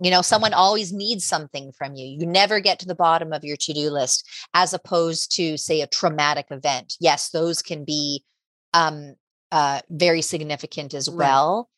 you 0.00 0.10
know 0.10 0.22
someone 0.22 0.54
always 0.54 0.92
needs 0.92 1.24
something 1.24 1.72
from 1.72 1.94
you. 1.94 2.06
You 2.06 2.26
never 2.26 2.60
get 2.60 2.78
to 2.80 2.86
the 2.86 2.94
bottom 2.94 3.32
of 3.32 3.44
your 3.44 3.56
to-do 3.56 3.90
list 3.90 4.28
as 4.54 4.72
opposed 4.72 5.34
to 5.36 5.56
say 5.56 5.80
a 5.80 5.86
traumatic 5.86 6.46
event. 6.50 6.96
Yes 7.00 7.30
those 7.30 7.62
can 7.62 7.84
be 7.84 8.24
um, 8.74 9.16
uh, 9.50 9.80
very 9.90 10.22
significant 10.22 10.94
as 10.94 11.10
well 11.10 11.68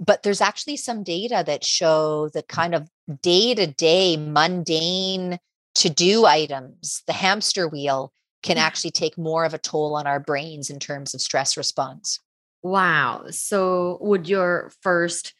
but 0.00 0.22
there's 0.22 0.40
actually 0.40 0.78
some 0.78 1.02
data 1.02 1.44
that 1.46 1.62
show 1.62 2.30
the 2.30 2.42
kind 2.42 2.74
of 2.74 2.88
day-to-day 3.20 4.16
mundane 4.16 5.38
to-do 5.74 6.24
items 6.24 7.02
the 7.06 7.12
hamster 7.12 7.68
wheel 7.68 8.12
can 8.42 8.56
actually 8.56 8.90
take 8.90 9.18
more 9.18 9.44
of 9.44 9.54
a 9.54 9.58
toll 9.58 9.96
on 9.96 10.06
our 10.06 10.20
brains 10.20 10.70
in 10.70 10.78
terms 10.78 11.14
of 11.14 11.20
stress 11.20 11.56
response 11.56 12.20
wow 12.62 13.24
so 13.30 13.98
would 14.00 14.28
your 14.28 14.70
first 14.82 15.34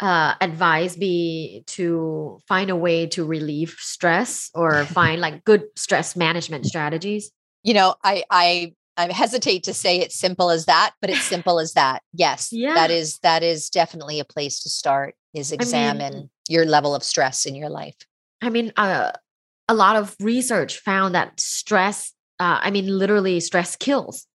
uh, 0.00 0.34
advice 0.40 0.96
be 0.96 1.64
to 1.66 2.38
find 2.46 2.70
a 2.70 2.76
way 2.76 3.06
to 3.06 3.24
relieve 3.24 3.76
stress 3.78 4.50
or 4.54 4.84
find 4.86 5.20
like 5.20 5.44
good 5.44 5.64
stress 5.76 6.16
management 6.16 6.66
strategies? 6.66 7.30
You 7.62 7.74
know, 7.74 7.94
I 8.04 8.24
I 8.30 8.74
I 8.96 9.12
hesitate 9.12 9.64
to 9.64 9.74
say 9.74 10.00
it's 10.00 10.14
simple 10.14 10.50
as 10.50 10.66
that, 10.66 10.94
but 11.00 11.10
it's 11.10 11.22
simple 11.22 11.58
as 11.60 11.74
that. 11.74 12.02
Yes, 12.12 12.48
yeah. 12.52 12.74
that 12.74 12.90
is 12.90 13.18
that 13.20 13.42
is 13.42 13.70
definitely 13.70 14.20
a 14.20 14.24
place 14.24 14.60
to 14.62 14.68
start. 14.68 15.14
Is 15.34 15.52
examine 15.52 16.12
I 16.12 16.16
mean, 16.16 16.30
your 16.48 16.64
level 16.64 16.94
of 16.94 17.02
stress 17.02 17.44
in 17.44 17.54
your 17.54 17.68
life. 17.68 17.96
I 18.40 18.50
mean, 18.50 18.72
uh, 18.76 19.12
a 19.68 19.74
lot 19.74 19.96
of 19.96 20.16
research 20.20 20.78
found 20.78 21.14
that 21.14 21.38
stress. 21.40 22.12
Uh, 22.40 22.60
I 22.62 22.70
mean, 22.70 22.86
literally, 22.86 23.40
stress 23.40 23.76
kills. 23.76 24.26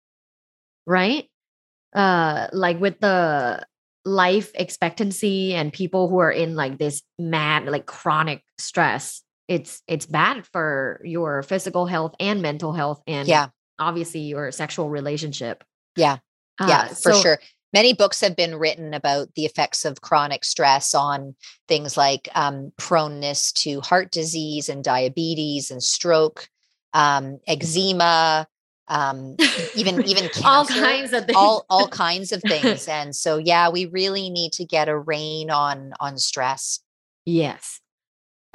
Right? 0.85 1.29
Uh, 1.95 2.47
like 2.51 2.79
with 2.79 2.99
the 2.99 3.65
life 4.05 4.51
expectancy 4.55 5.53
and 5.53 5.71
people 5.71 6.09
who 6.09 6.17
are 6.19 6.31
in 6.31 6.55
like 6.55 6.77
this 6.77 7.01
mad 7.17 7.65
like 7.65 7.85
chronic 7.85 8.43
stress 8.57 9.21
it's 9.47 9.81
it's 9.87 10.05
bad 10.05 10.45
for 10.47 10.99
your 11.03 11.41
physical 11.43 11.85
health 11.85 12.13
and 12.19 12.41
mental 12.41 12.73
health 12.73 13.01
and 13.07 13.27
yeah 13.27 13.47
obviously 13.79 14.21
your 14.21 14.51
sexual 14.51 14.89
relationship 14.89 15.63
yeah 15.95 16.17
uh, 16.59 16.67
yeah 16.67 16.87
for 16.87 17.13
so, 17.13 17.21
sure 17.21 17.39
many 17.71 17.93
books 17.93 18.19
have 18.19 18.35
been 18.35 18.55
written 18.55 18.93
about 18.93 19.33
the 19.35 19.45
effects 19.45 19.85
of 19.85 20.01
chronic 20.01 20.43
stress 20.43 20.93
on 20.93 21.35
things 21.67 21.95
like 21.97 22.29
um, 22.35 22.71
proneness 22.77 23.53
to 23.53 23.79
heart 23.81 24.11
disease 24.11 24.69
and 24.69 24.83
diabetes 24.83 25.71
and 25.71 25.81
stroke 25.81 26.49
um, 26.93 27.39
eczema 27.47 28.47
um 28.89 29.35
even 29.75 30.03
even 30.05 30.29
cancer, 30.29 30.41
all 30.45 30.65
kinds 30.65 31.13
of 31.13 31.25
things. 31.25 31.35
all 31.37 31.65
all 31.69 31.87
kinds 31.87 32.31
of 32.31 32.41
things. 32.41 32.87
And 32.93 33.15
so 33.15 33.37
yeah 33.37 33.69
we 33.69 33.85
really 33.85 34.29
need 34.29 34.51
to 34.53 34.65
get 34.65 34.89
a 34.89 34.97
rein 34.97 35.49
on 35.49 35.93
on 35.99 36.17
stress. 36.17 36.79
Yes. 37.25 37.79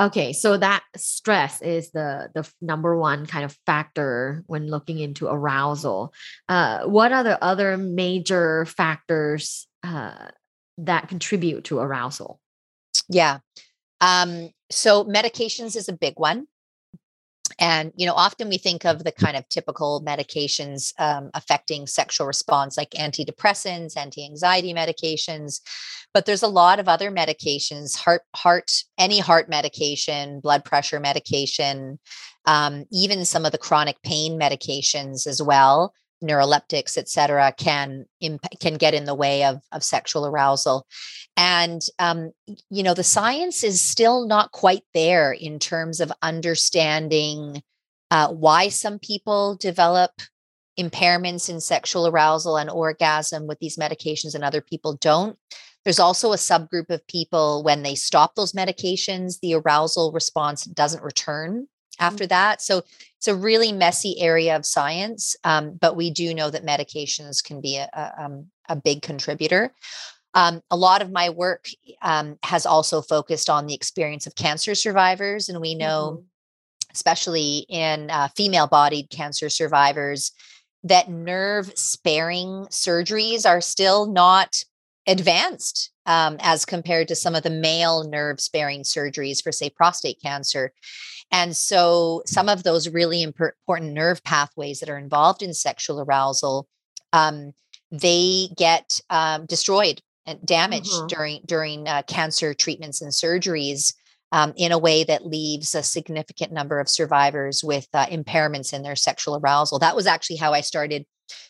Okay 0.01 0.33
so 0.35 0.59
that 0.59 0.85
stress 0.96 1.62
is 1.62 1.90
the 1.92 2.29
the 2.35 2.48
number 2.61 2.96
one 2.96 3.27
kind 3.27 3.44
of 3.44 3.57
factor 3.64 4.44
when 4.46 4.68
looking 4.68 4.98
into 4.98 5.29
arousal. 5.29 6.12
Uh 6.48 6.85
what 6.85 7.11
are 7.11 7.24
the 7.24 7.42
other 7.42 7.79
major 7.79 8.66
factors 8.66 9.66
uh 9.83 10.29
that 10.77 11.09
contribute 11.09 11.64
to 11.64 11.79
arousal? 11.79 12.38
Yeah. 13.09 13.38
Um 14.03 14.51
so 14.70 15.05
medications 15.05 15.74
is 15.74 15.88
a 15.88 15.94
big 15.94 16.18
one 16.18 16.46
and, 17.59 17.92
you 17.97 18.07
know, 18.07 18.14
often 18.14 18.49
we 18.49 18.59
think 18.59 18.85
of 18.85 19.05
the 19.05 19.12
kind 19.12 19.37
of 19.37 19.49
typical 19.49 20.03
medications 20.07 20.92
um, 21.01 21.31
affecting 21.35 21.87
sexual 21.87 22.27
response, 22.27 22.77
like 22.77 22.90
antidepressants, 22.90 23.97
anti 23.97 24.25
anxiety 24.25 24.73
medications. 24.73 25.61
But 26.14 26.25
there's 26.25 26.42
a 26.42 26.49
lot 26.49 26.79
of 26.79 26.88
other 26.88 27.11
medications, 27.11 27.97
heart, 27.97 28.23
heart, 28.35 28.71
any 28.97 29.18
heart 29.18 29.49
medication, 29.49 30.40
blood 30.40 30.64
pressure 30.64 31.01
medication, 31.01 31.99
um, 32.47 32.85
even 32.92 33.25
some 33.25 33.44
of 33.44 33.53
the 33.53 33.59
chronic 33.59 34.01
pain 34.03 34.38
medications 34.38 35.27
as 35.27 35.42
well 35.42 35.92
neuroleptics, 36.22 36.98
et 36.98 37.09
cetera, 37.09 37.52
can 37.57 38.07
imp- 38.20 38.61
can 38.61 38.74
get 38.74 38.94
in 38.94 39.04
the 39.04 39.14
way 39.14 39.44
of 39.44 39.61
of 39.72 39.83
sexual 39.85 40.26
arousal, 40.26 40.87
and 41.37 41.83
um, 41.98 42.33
you 42.70 42.83
know 42.83 42.94
the 42.94 43.04
science 43.04 43.62
is 43.62 43.81
still 43.81 44.26
not 44.26 44.52
quite 44.52 44.85
there 44.94 45.33
in 45.33 45.59
terms 45.59 46.00
of 46.00 46.12
understanding 46.22 47.62
uh, 48.11 48.28
why 48.28 48.68
some 48.68 48.98
people 48.98 49.57
develop 49.57 50.11
impairments 50.78 51.48
in 51.48 51.61
sexual 51.61 52.07
arousal 52.07 52.57
and 52.57 52.70
orgasm 52.70 53.46
with 53.46 53.59
these 53.59 53.76
medications 53.76 54.35
and 54.35 54.44
other 54.44 54.61
people 54.61 54.94
don't. 54.94 55.37
There's 55.85 55.98
also 55.98 56.33
a 56.33 56.37
subgroup 56.37 56.90
of 56.90 57.07
people 57.07 57.62
when 57.64 57.83
they 57.83 57.94
stop 57.94 58.35
those 58.35 58.52
medications, 58.52 59.40
the 59.40 59.54
arousal 59.54 60.12
response 60.12 60.64
doesn't 60.64 61.02
return 61.02 61.66
after 61.98 62.24
mm-hmm. 62.24 62.28
that. 62.28 62.62
So 62.62 62.82
it's 63.16 63.28
a 63.28 63.34
really 63.34 63.72
messy 63.72 64.20
area 64.20 64.54
of 64.56 64.64
science, 64.64 65.37
um, 65.44 65.72
but 65.80 65.96
we 65.96 66.11
do 66.11 66.34
know 66.34 66.50
that 66.50 66.64
medications 66.64 67.42
can 67.42 67.61
be 67.61 67.76
a, 67.76 67.88
a, 67.92 68.24
um, 68.24 68.46
a 68.68 68.76
big 68.76 69.02
contributor. 69.02 69.72
Um, 70.34 70.62
a 70.70 70.76
lot 70.76 71.02
of 71.02 71.11
my 71.11 71.30
work 71.30 71.68
um, 72.02 72.38
has 72.44 72.66
also 72.66 73.02
focused 73.02 73.50
on 73.50 73.66
the 73.66 73.74
experience 73.74 74.26
of 74.26 74.34
cancer 74.34 74.74
survivors, 74.74 75.48
and 75.48 75.61
we 75.61 75.74
know, 75.74 76.18
mm-hmm. 76.18 76.92
especially 76.92 77.66
in 77.68 78.11
uh, 78.11 78.28
female-bodied 78.37 79.11
cancer 79.11 79.48
survivors, 79.48 80.32
that 80.84 81.11
nerve 81.11 81.72
sparing 81.76 82.66
surgeries 82.70 83.48
are 83.48 83.61
still 83.61 84.06
not 84.06 84.62
advanced 85.09 85.90
um, 86.07 86.37
as 86.40 86.64
compared 86.64 87.09
to 87.09 87.16
some 87.16 87.35
of 87.35 87.42
the 87.42 87.51
male 87.51 88.05
nerve 88.05 88.40
sparing 88.40 88.83
surgeries 88.83 89.42
for, 89.42 89.51
say, 89.51 89.71
prostate 89.71 90.21
cancer. 90.23 90.73
And 91.33 91.57
so, 91.57 92.23
some 92.27 92.49
of 92.49 92.62
those 92.62 92.88
really 92.88 93.23
important 93.23 93.92
nerve 93.92 94.23
pathways 94.23 94.81
that 94.81 94.88
are 94.88 94.99
involved 94.99 95.42
in 95.42 95.53
sexual 95.53 96.01
arousal, 96.01 96.68
um, 97.12 97.53
they 97.90 98.49
get 98.57 99.01
um, 99.11 99.47
destroyed 99.47 100.01
and 100.27 100.44
damaged 100.44 100.92
mm-hmm. 100.92 101.07
during 101.07 101.40
during 101.47 101.88
uh, 101.88 102.03
cancer 102.03 102.55
treatments 102.55 103.03
and 103.03 103.11
surgeries. 103.11 103.94
Um, 104.31 104.53
in 104.59 104.73
a 104.73 104.79
way 104.79 105.05
that 105.05 105.25
leaves 105.25 105.75
a 105.75 105.83
significant 105.83 106.53
number 106.53 106.81
of 106.81 106.90
survivors 106.90 107.64
with 107.64 107.88
uh, 107.94 108.05
impairments 108.09 108.75
in 108.75 108.83
their 108.83 108.94
sexual 108.94 109.37
arousal. 109.38 109.79
That 109.79 109.97
was 109.97 110.07
actually 110.07 110.37
how 110.37 110.53
I 110.53 110.61
started 110.61 111.07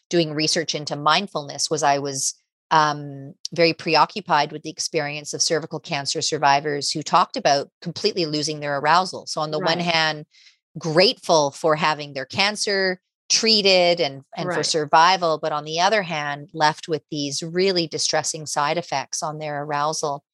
doing 0.08 0.32
research 0.32 0.76
into 0.76 0.94
mindfulness. 0.94 1.68
Was 1.68 1.82
I 1.82 1.98
was 1.98 2.34
um, 2.70 3.34
very 3.52 3.72
preoccupied 3.72 4.52
with 4.52 4.62
the 4.62 4.70
experience 4.70 5.32
of 5.32 5.42
cervical 5.42 5.80
cancer 5.80 6.20
survivors 6.20 6.90
who 6.90 7.02
talked 7.02 7.36
about 7.36 7.70
completely 7.80 8.26
losing 8.26 8.60
their 8.60 8.78
arousal. 8.78 9.26
So, 9.26 9.40
on 9.40 9.50
the 9.50 9.58
right. 9.58 9.76
one 9.76 9.80
hand, 9.80 10.26
grateful 10.78 11.50
for 11.50 11.76
having 11.76 12.12
their 12.12 12.26
cancer 12.26 13.00
treated 13.28 14.00
and, 14.00 14.22
and 14.36 14.48
right. 14.48 14.56
for 14.56 14.62
survival, 14.62 15.38
but 15.38 15.52
on 15.52 15.64
the 15.64 15.80
other 15.80 16.02
hand, 16.02 16.50
left 16.54 16.88
with 16.88 17.02
these 17.10 17.42
really 17.42 17.86
distressing 17.86 18.46
side 18.46 18.78
effects 18.78 19.22
on 19.22 19.38
their 19.38 19.62
arousal 19.62 20.24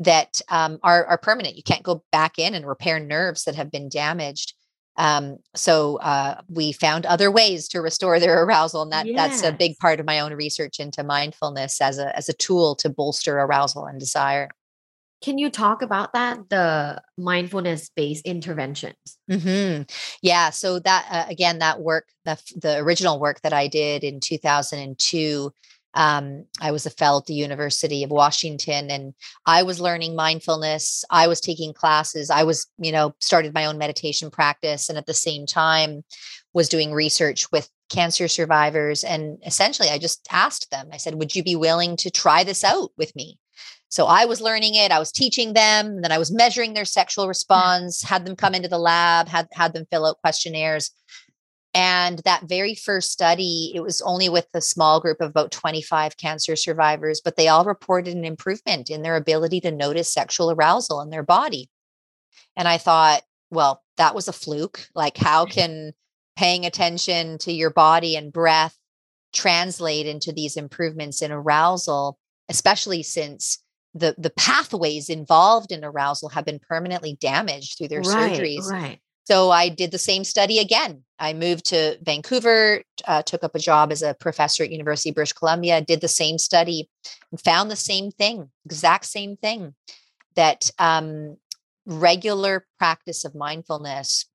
that 0.00 0.40
um, 0.48 0.78
are, 0.82 1.04
are 1.06 1.18
permanent. 1.18 1.56
You 1.56 1.62
can't 1.62 1.82
go 1.82 2.02
back 2.10 2.38
in 2.38 2.54
and 2.54 2.66
repair 2.66 2.98
nerves 2.98 3.44
that 3.44 3.54
have 3.54 3.70
been 3.70 3.88
damaged. 3.88 4.54
Um, 4.96 5.38
so 5.54 5.96
uh, 5.96 6.40
we 6.48 6.72
found 6.72 7.06
other 7.06 7.30
ways 7.30 7.68
to 7.68 7.80
restore 7.80 8.20
their 8.20 8.44
arousal, 8.44 8.82
and 8.82 8.92
that 8.92 9.06
yes. 9.06 9.40
that's 9.40 9.42
a 9.42 9.56
big 9.56 9.76
part 9.78 10.00
of 10.00 10.06
my 10.06 10.20
own 10.20 10.32
research 10.34 10.78
into 10.78 11.02
mindfulness 11.02 11.80
as 11.80 11.98
a 11.98 12.16
as 12.16 12.28
a 12.28 12.32
tool 12.32 12.76
to 12.76 12.88
bolster 12.88 13.38
arousal 13.38 13.86
and 13.86 13.98
desire. 13.98 14.48
Can 15.22 15.38
you 15.38 15.48
talk 15.48 15.80
about 15.80 16.12
that, 16.12 16.50
the 16.50 17.00
mindfulness 17.16 17.90
based 17.96 18.26
interventions? 18.26 19.18
Mm-hmm. 19.30 19.84
Yeah. 20.20 20.50
So 20.50 20.78
that 20.80 21.06
uh, 21.10 21.24
again, 21.30 21.60
that 21.60 21.80
work, 21.80 22.08
the 22.24 22.38
the 22.60 22.76
original 22.76 23.18
work 23.18 23.40
that 23.40 23.52
I 23.54 23.66
did 23.66 24.04
in 24.04 24.20
two 24.20 24.38
thousand 24.38 24.80
and 24.80 24.98
two 24.98 25.52
um, 25.94 26.44
I 26.60 26.72
was 26.72 26.86
a 26.86 26.90
fellow 26.90 27.20
at 27.20 27.26
the 27.26 27.34
University 27.34 28.02
of 28.02 28.10
Washington 28.10 28.90
and 28.90 29.14
I 29.46 29.62
was 29.62 29.80
learning 29.80 30.16
mindfulness. 30.16 31.04
I 31.08 31.28
was 31.28 31.40
taking 31.40 31.72
classes. 31.72 32.30
I 32.30 32.42
was, 32.42 32.66
you 32.78 32.90
know, 32.90 33.14
started 33.20 33.54
my 33.54 33.66
own 33.66 33.78
meditation 33.78 34.30
practice 34.30 34.88
and 34.88 34.98
at 34.98 35.06
the 35.06 35.14
same 35.14 35.46
time 35.46 36.04
was 36.52 36.68
doing 36.68 36.92
research 36.92 37.50
with 37.52 37.70
cancer 37.90 38.26
survivors. 38.26 39.04
And 39.04 39.38
essentially, 39.46 39.88
I 39.88 39.98
just 39.98 40.26
asked 40.30 40.70
them, 40.70 40.88
I 40.92 40.96
said, 40.96 41.14
Would 41.14 41.36
you 41.36 41.44
be 41.44 41.56
willing 41.56 41.96
to 41.98 42.10
try 42.10 42.42
this 42.42 42.64
out 42.64 42.90
with 42.98 43.14
me? 43.14 43.38
So 43.88 44.06
I 44.06 44.24
was 44.24 44.40
learning 44.40 44.74
it, 44.74 44.90
I 44.90 44.98
was 44.98 45.12
teaching 45.12 45.52
them, 45.52 46.02
then 46.02 46.10
I 46.10 46.18
was 46.18 46.32
measuring 46.32 46.74
their 46.74 46.84
sexual 46.84 47.28
response, 47.28 48.02
had 48.02 48.26
them 48.26 48.34
come 48.34 48.52
into 48.52 48.68
the 48.68 48.78
lab, 48.78 49.28
had 49.28 49.46
had 49.52 49.72
them 49.72 49.86
fill 49.88 50.06
out 50.06 50.18
questionnaires. 50.20 50.90
And 51.74 52.20
that 52.20 52.44
very 52.44 52.76
first 52.76 53.10
study, 53.10 53.72
it 53.74 53.80
was 53.80 54.00
only 54.02 54.28
with 54.28 54.46
a 54.54 54.60
small 54.60 55.00
group 55.00 55.20
of 55.20 55.30
about 55.30 55.50
25 55.50 56.16
cancer 56.16 56.54
survivors, 56.54 57.20
but 57.22 57.36
they 57.36 57.48
all 57.48 57.64
reported 57.64 58.14
an 58.14 58.24
improvement 58.24 58.90
in 58.90 59.02
their 59.02 59.16
ability 59.16 59.60
to 59.62 59.72
notice 59.72 60.12
sexual 60.12 60.52
arousal 60.52 61.00
in 61.00 61.10
their 61.10 61.24
body. 61.24 61.68
And 62.56 62.68
I 62.68 62.78
thought, 62.78 63.22
well, 63.50 63.82
that 63.96 64.14
was 64.14 64.28
a 64.28 64.32
fluke. 64.32 64.86
Like, 64.94 65.16
how 65.16 65.44
mm-hmm. 65.44 65.52
can 65.52 65.92
paying 66.36 66.64
attention 66.64 67.38
to 67.38 67.52
your 67.52 67.70
body 67.70 68.16
and 68.16 68.32
breath 68.32 68.76
translate 69.32 70.06
into 70.06 70.32
these 70.32 70.56
improvements 70.56 71.22
in 71.22 71.32
arousal, 71.32 72.18
especially 72.48 73.02
since 73.02 73.58
the 73.94 74.14
the 74.18 74.30
pathways 74.30 75.08
involved 75.08 75.70
in 75.70 75.84
arousal 75.84 76.28
have 76.30 76.44
been 76.44 76.58
permanently 76.58 77.16
damaged 77.20 77.78
through 77.78 77.88
their 77.88 78.00
right, 78.00 78.32
surgeries. 78.32 78.70
Right. 78.70 79.00
So 79.24 79.50
I 79.50 79.68
did 79.68 79.90
the 79.90 79.98
same 79.98 80.24
study 80.24 80.58
again. 80.58 81.03
I 81.18 81.32
moved 81.32 81.66
to 81.66 81.96
Vancouver, 82.02 82.82
uh, 83.06 83.22
took 83.22 83.44
up 83.44 83.54
a 83.54 83.60
job 83.60 83.92
as 83.92 84.02
a 84.02 84.14
professor 84.14 84.64
at 84.64 84.70
University 84.70 85.10
of 85.10 85.14
British 85.14 85.32
Columbia, 85.32 85.80
did 85.80 86.00
the 86.00 86.08
same 86.08 86.38
study, 86.38 86.88
and 87.30 87.40
found 87.40 87.70
the 87.70 87.76
same 87.76 88.10
thing, 88.10 88.50
exact 88.64 89.06
same 89.06 89.36
thing, 89.36 89.74
that 90.34 90.70
um, 90.78 91.36
regular 91.86 92.66
practice 92.78 93.24
of 93.24 93.34
mindfulness 93.34 94.26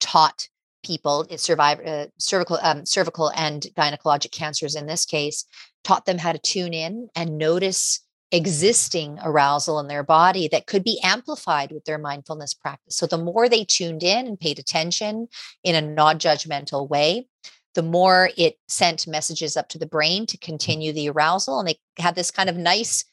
taught 0.00 0.48
people, 0.82 1.26
it 1.30 1.40
survived 1.40 1.86
uh, 1.86 2.06
cervical, 2.18 2.58
um, 2.62 2.84
cervical 2.86 3.30
and 3.36 3.66
gynecologic 3.76 4.32
cancers 4.32 4.74
in 4.74 4.86
this 4.86 5.04
case, 5.04 5.44
taught 5.84 6.06
them 6.06 6.18
how 6.18 6.32
to 6.32 6.38
tune 6.38 6.74
in 6.74 7.08
and 7.14 7.38
notice 7.38 8.00
existing 8.32 9.18
arousal 9.22 9.80
in 9.80 9.88
their 9.88 10.02
body 10.04 10.48
that 10.48 10.66
could 10.66 10.84
be 10.84 11.00
amplified 11.02 11.72
with 11.72 11.84
their 11.84 11.98
mindfulness 11.98 12.54
practice. 12.54 12.96
So 12.96 13.06
the 13.06 13.18
more 13.18 13.48
they 13.48 13.64
tuned 13.64 14.02
in 14.02 14.26
and 14.26 14.38
paid 14.38 14.58
attention 14.58 15.28
in 15.64 15.74
a 15.74 15.80
non 15.80 16.18
judgmental 16.18 16.88
way, 16.88 17.26
the 17.74 17.82
more 17.82 18.30
it 18.36 18.56
sent 18.68 19.06
messages 19.06 19.56
up 19.56 19.68
to 19.70 19.78
the 19.78 19.86
brain 19.86 20.26
to 20.26 20.38
continue 20.38 20.92
the 20.92 21.08
arousal. 21.10 21.58
And 21.58 21.68
they 21.68 21.78
had 21.98 22.14
this 22.14 22.30
kind 22.30 22.48
of 22.48 22.56
nice 22.56 23.04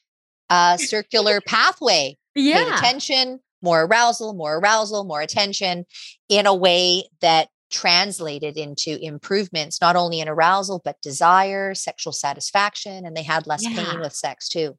uh, 0.49 0.77
circular 0.77 1.41
pathway. 1.47 2.17
Yeah. 2.35 2.63
Paid 2.63 2.73
attention, 2.73 3.39
more 3.61 3.83
arousal, 3.83 4.33
more 4.33 4.57
arousal, 4.57 5.03
more 5.03 5.21
attention 5.21 5.85
in 6.29 6.45
a 6.45 6.53
way 6.55 7.09
that 7.21 7.49
translated 7.71 8.57
into 8.57 8.97
improvements, 9.03 9.81
not 9.81 9.95
only 9.95 10.19
in 10.19 10.29
arousal, 10.29 10.81
but 10.85 11.01
desire, 11.01 11.73
sexual 11.73 12.13
satisfaction. 12.13 13.05
And 13.05 13.15
they 13.17 13.23
had 13.23 13.47
less 13.47 13.63
Yeah. 13.67 13.83
pain 13.83 13.99
with 13.99 14.13
sex 14.13 14.47
too. 14.47 14.77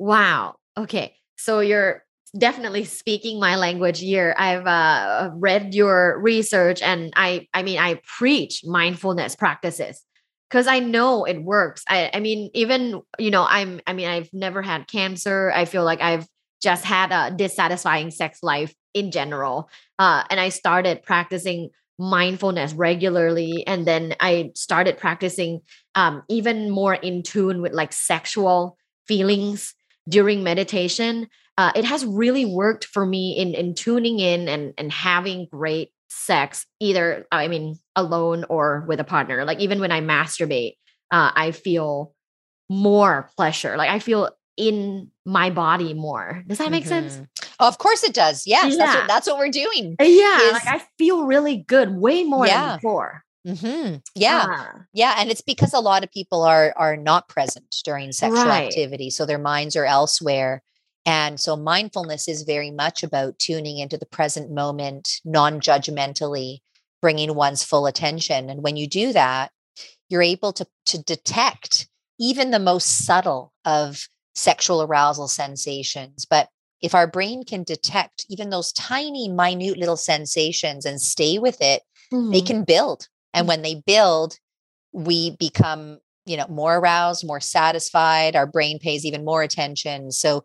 Wow. 0.00 0.56
Okay. 0.78 1.14
So 1.36 1.60
you're 1.60 2.04
definitely 2.38 2.84
speaking 2.84 3.38
my 3.38 3.56
language 3.56 4.00
here. 4.00 4.34
I've 4.38 4.66
uh, 4.66 5.30
read 5.34 5.74
your 5.74 6.18
research 6.22 6.80
and 6.80 7.12
I 7.16 7.48
I 7.52 7.62
mean 7.62 7.78
I 7.78 8.00
preach 8.18 8.62
mindfulness 8.64 9.36
practices 9.36 10.02
because 10.48 10.66
I 10.66 10.78
know 10.78 11.26
it 11.26 11.42
works. 11.42 11.84
I 11.86 12.10
I 12.14 12.20
mean 12.20 12.50
even 12.54 13.02
you 13.18 13.30
know 13.30 13.44
I'm 13.46 13.82
I 13.86 13.92
mean 13.92 14.08
I've 14.08 14.30
never 14.32 14.62
had 14.62 14.88
cancer. 14.88 15.52
I 15.54 15.66
feel 15.66 15.84
like 15.84 16.00
I've 16.00 16.26
just 16.62 16.84
had 16.86 17.12
a 17.12 17.34
dissatisfying 17.36 18.10
sex 18.10 18.38
life 18.42 18.74
in 18.94 19.10
general. 19.10 19.68
Uh, 19.98 20.24
and 20.30 20.40
I 20.40 20.48
started 20.48 21.02
practicing 21.02 21.70
mindfulness 21.98 22.72
regularly 22.72 23.64
and 23.66 23.86
then 23.86 24.14
I 24.20 24.52
started 24.54 24.96
practicing 24.96 25.60
um, 25.94 26.22
even 26.30 26.70
more 26.70 26.94
in 26.94 27.22
tune 27.22 27.60
with 27.60 27.72
like 27.74 27.92
sexual 27.92 28.78
feelings 29.06 29.74
during 30.08 30.42
meditation 30.42 31.28
uh, 31.58 31.72
it 31.74 31.84
has 31.84 32.04
really 32.06 32.44
worked 32.46 32.84
for 32.86 33.04
me 33.04 33.36
in 33.36 33.54
in 33.54 33.74
tuning 33.74 34.18
in 34.18 34.48
and 34.48 34.72
and 34.78 34.90
having 34.92 35.46
great 35.50 35.90
sex 36.08 36.66
either 36.80 37.26
i 37.30 37.46
mean 37.48 37.76
alone 37.96 38.44
or 38.48 38.84
with 38.88 38.98
a 39.00 39.04
partner 39.04 39.44
like 39.44 39.58
even 39.60 39.78
when 39.80 39.92
i 39.92 40.00
masturbate 40.00 40.74
uh, 41.12 41.30
i 41.34 41.50
feel 41.52 42.14
more 42.68 43.28
pleasure 43.36 43.76
like 43.76 43.90
i 43.90 43.98
feel 43.98 44.30
in 44.56 45.10
my 45.24 45.50
body 45.50 45.94
more 45.94 46.42
does 46.46 46.58
that 46.58 46.70
make 46.70 46.86
sense 46.86 47.16
Mhm. 47.16 47.26
Of 47.60 47.76
course 47.76 48.02
it 48.04 48.14
does. 48.14 48.46
Yes, 48.46 48.74
that's, 48.78 48.96
what, 48.96 49.06
that's 49.06 49.26
what 49.26 49.36
we're 49.36 49.50
doing. 49.50 49.94
Yeah 50.00 50.40
Is- 50.46 50.52
like 50.54 50.66
i 50.66 50.80
feel 50.96 51.24
really 51.26 51.58
good 51.58 51.90
way 51.94 52.24
more 52.24 52.46
Yeah. 52.46 52.68
than 52.68 52.76
before 52.78 53.22
hmm 53.46 53.96
Yeah, 54.14 54.46
Ah, 54.46 54.84
yeah, 54.92 55.14
and 55.18 55.30
it's 55.30 55.40
because 55.40 55.72
a 55.72 55.80
lot 55.80 56.04
of 56.04 56.10
people 56.12 56.42
are 56.42 56.74
are 56.76 56.96
not 56.96 57.28
present 57.28 57.74
during 57.84 58.12
sexual 58.12 58.52
Right. 58.52 58.64
activity, 58.66 59.10
so 59.10 59.24
their 59.26 59.38
minds 59.38 59.76
are 59.76 59.84
elsewhere. 59.86 60.62
And 61.06 61.40
so 61.40 61.56
mindfulness 61.56 62.28
is 62.28 62.42
very 62.42 62.70
much 62.70 63.02
about 63.02 63.38
tuning 63.38 63.78
into 63.78 63.96
the 63.96 64.06
present 64.06 64.50
moment, 64.50 65.20
non-judgmentally, 65.24 66.58
bringing 67.00 67.34
one's 67.34 67.64
full 67.64 67.86
attention. 67.86 68.50
And 68.50 68.62
when 68.62 68.76
you 68.76 68.86
do 68.86 69.12
that, 69.14 69.50
you're 70.08 70.22
able 70.22 70.52
to 70.54 70.66
to 70.86 71.02
detect 71.02 71.88
even 72.18 72.50
the 72.50 72.58
most 72.58 73.06
subtle 73.06 73.52
of 73.64 74.08
sexual 74.34 74.82
arousal 74.82 75.28
sensations. 75.28 76.26
But 76.28 76.48
if 76.82 76.94
our 76.94 77.06
brain 77.06 77.44
can 77.44 77.62
detect 77.64 78.26
even 78.28 78.50
those 78.50 78.72
tiny, 78.72 79.28
minute 79.28 79.78
little 79.78 79.96
sensations 79.96 80.84
and 80.86 81.00
stay 81.00 81.38
with 81.38 81.60
it, 81.60 81.82
they 82.30 82.40
mhm. 82.40 82.46
can 82.46 82.64
build. 82.64 83.08
And 83.32 83.46
Mm. 83.46 83.48
when 83.48 83.62
they 83.62 83.74
build, 83.86 84.36
we 84.92 85.36
become, 85.36 85.98
you 86.26 86.36
know, 86.36 86.46
more 86.48 86.76
aroused, 86.76 87.26
more 87.26 87.40
satisfied. 87.40 88.36
Our 88.36 88.46
brain 88.46 88.78
pays 88.78 89.04
even 89.04 89.24
more 89.24 89.42
attention. 89.42 90.10
So 90.12 90.44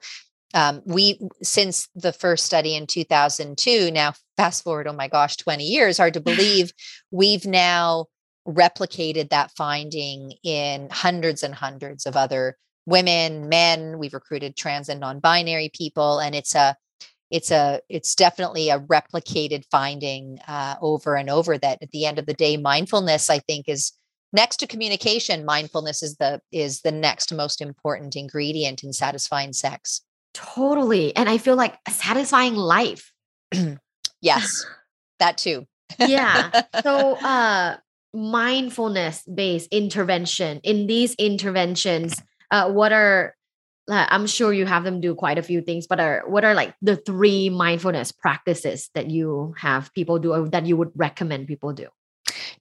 um, 0.54 0.82
we, 0.86 1.20
since 1.44 1.90
the 1.96 2.14
first 2.14 2.46
study 2.46 2.76
in 2.76 2.88
2002, 2.88 3.92
now 3.92 4.14
fast 4.38 4.64
forward, 4.64 4.88
oh 4.88 4.94
my 4.94 5.08
gosh, 5.08 5.36
20 5.36 5.64
years, 5.66 5.98
hard 5.98 6.14
to 6.14 6.22
believe, 6.22 6.72
we've 7.12 7.46
now 7.46 8.06
replicated 8.48 9.30
that 9.30 9.52
finding 9.58 10.34
in 10.44 10.88
hundreds 10.92 11.44
and 11.44 11.56
hundreds 11.56 12.06
of 12.06 12.16
other 12.16 12.56
women, 12.86 13.50
men. 13.50 13.98
We've 13.98 14.14
recruited 14.14 14.56
trans 14.56 14.88
and 14.88 15.00
non-binary 15.00 15.72
people, 15.74 16.20
and 16.20 16.36
it's 16.36 16.56
a 16.56 16.78
it's 17.32 17.52
a 17.52 17.82
it's 17.90 18.16
definitely 18.16 18.70
a 18.70 18.80
replicated 18.80 19.64
finding 19.72 20.40
uh, 20.48 20.76
over 20.82 21.16
and 21.16 21.30
over. 21.30 21.58
That 21.58 21.80
at 21.82 21.92
the 21.92 22.06
end 22.06 22.20
of 22.20 22.26
the 22.26 22.34
day, 22.34 22.58
mindfulness, 22.58 23.30
I 23.30 23.40
think, 23.40 23.68
is 23.68 23.92
next 24.34 24.58
to 24.58 24.68
communication. 24.68 25.46
Mindfulness 25.46 26.04
is 26.04 26.18
the 26.18 26.40
is 26.52 26.82
the 26.82 26.92
next 26.92 27.34
most 27.34 27.62
important 27.62 28.16
ingredient 28.16 28.84
in 28.84 28.94
satisfying 28.94 29.54
sex. 29.54 30.02
totally 30.34 31.16
and 31.16 31.30
i 31.30 31.38
feel 31.38 31.56
like 31.56 31.76
satisfying 31.90 32.56
life 32.56 33.14
Yes, 34.22 34.66
that 35.20 35.38
too. 35.38 35.66
yeah 36.00 36.52
so 36.84 37.14
uh 37.24 37.78
mindfulness 38.14 39.24
based 39.34 39.68
intervention 39.72 40.60
in 40.64 40.88
these 40.88 41.16
interventions 41.16 42.22
uh 42.52 42.70
what 42.72 42.92
are 42.92 43.36
i'm 43.88 44.26
sure 44.28 44.52
you 44.52 44.66
have 44.66 44.84
them 44.84 45.00
do 45.00 45.14
quite 45.14 45.38
a 45.38 45.44
few 45.44 45.62
things 45.62 45.88
but 45.88 46.00
are 46.00 46.24
what 46.28 46.44
are 46.44 46.54
like 46.54 46.74
the 46.82 46.96
three 46.96 47.50
mindfulness 47.50 48.12
practices 48.12 48.90
that 48.94 49.10
you 49.10 49.54
have 49.58 49.94
people 49.94 50.18
do 50.20 50.34
or 50.34 50.50
that 50.50 50.66
you 50.66 50.76
would 50.78 50.92
recommend 50.96 51.48
people 51.48 51.74
do 51.74 51.88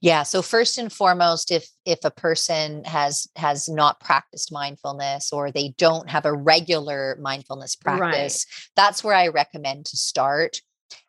Yeah. 0.01 0.23
So 0.25 0.43
first 0.43 0.79
and 0.79 0.93
foremost, 0.93 1.51
if 1.51 1.67
if 1.85 1.99
a 2.05 2.11
person 2.11 2.85
has 2.85 3.27
has 3.37 3.69
not 3.69 4.01
practiced 4.01 4.53
mindfulness 4.53 5.33
or 5.33 5.51
they 5.51 5.75
don't 5.79 6.11
have 6.11 6.27
a 6.27 6.33
regular 6.35 7.17
mindfulness 7.21 7.77
Right. 7.77 7.99
practice, 7.99 8.47
that's 8.77 9.03
where 9.03 9.15
I 9.15 9.29
recommend 9.29 9.87
to 9.87 9.97
start. 9.97 10.61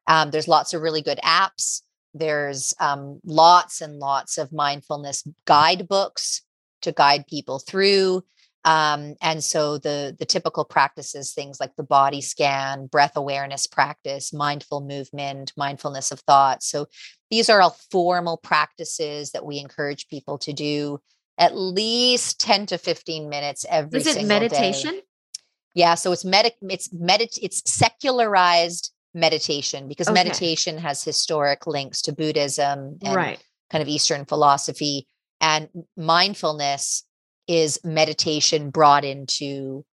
Um, 0.07 0.31
there's 0.31 0.47
lots 0.47 0.73
of 0.73 0.81
really 0.81 1.01
good 1.01 1.19
apps. 1.23 1.81
There's 2.13 2.73
um, 2.79 3.19
lots 3.25 3.81
and 3.81 3.99
lots 3.99 4.37
of 4.37 4.53
mindfulness 4.53 5.23
guidebooks 5.45 6.41
to 6.83 6.91
guide 6.91 7.27
people 7.27 7.59
through. 7.59 8.23
Um, 8.65 9.15
and 9.21 9.43
so 9.43 9.77
the 9.77 10.15
the 10.17 10.25
typical 10.25 10.65
practices, 10.65 11.33
things 11.33 11.59
like 11.59 11.75
the 11.77 11.83
body 11.83 12.21
scan, 12.21 12.87
breath 12.87 13.15
awareness 13.15 13.67
practice, 13.67 14.33
mindful 14.33 14.81
movement, 14.81 15.53
mindfulness 15.55 16.11
of 16.11 16.19
thought. 16.21 16.63
So 16.63 16.87
these 17.29 17.49
are 17.49 17.61
all 17.61 17.77
formal 17.91 18.37
practices 18.37 19.31
that 19.31 19.45
we 19.45 19.59
encourage 19.59 20.07
people 20.07 20.37
to 20.39 20.51
do 20.53 20.99
at 21.37 21.55
least 21.55 22.39
10 22.39 22.65
to 22.67 22.77
15 22.77 23.29
minutes 23.29 23.65
every 23.69 23.99
is 23.99 24.07
it 24.07 24.13
single 24.15 24.29
day. 24.29 24.39
meditation 24.39 25.01
Yeah, 25.75 25.95
so 25.95 26.11
it's 26.11 26.25
med- 26.25 26.53
it's 26.61 26.87
medit 26.89 27.37
it's 27.41 27.61
secularized 27.71 28.91
meditation 29.13 29.87
because 29.87 30.07
Okay. 30.07 30.13
meditation 30.23 30.77
has 30.79 31.03
historic 31.03 31.67
links 31.67 32.01
to 32.03 32.13
Buddhism 32.13 32.97
and 33.03 33.15
right 33.15 33.39
kind 33.71 33.81
of 33.81 33.87
Eastern 33.87 34.25
philosophy 34.25 35.07
and 35.41 35.69
mindfulness 35.97 37.03
is 37.47 37.79
meditation 37.83 38.69
brought 38.69 39.05
into 39.05 39.85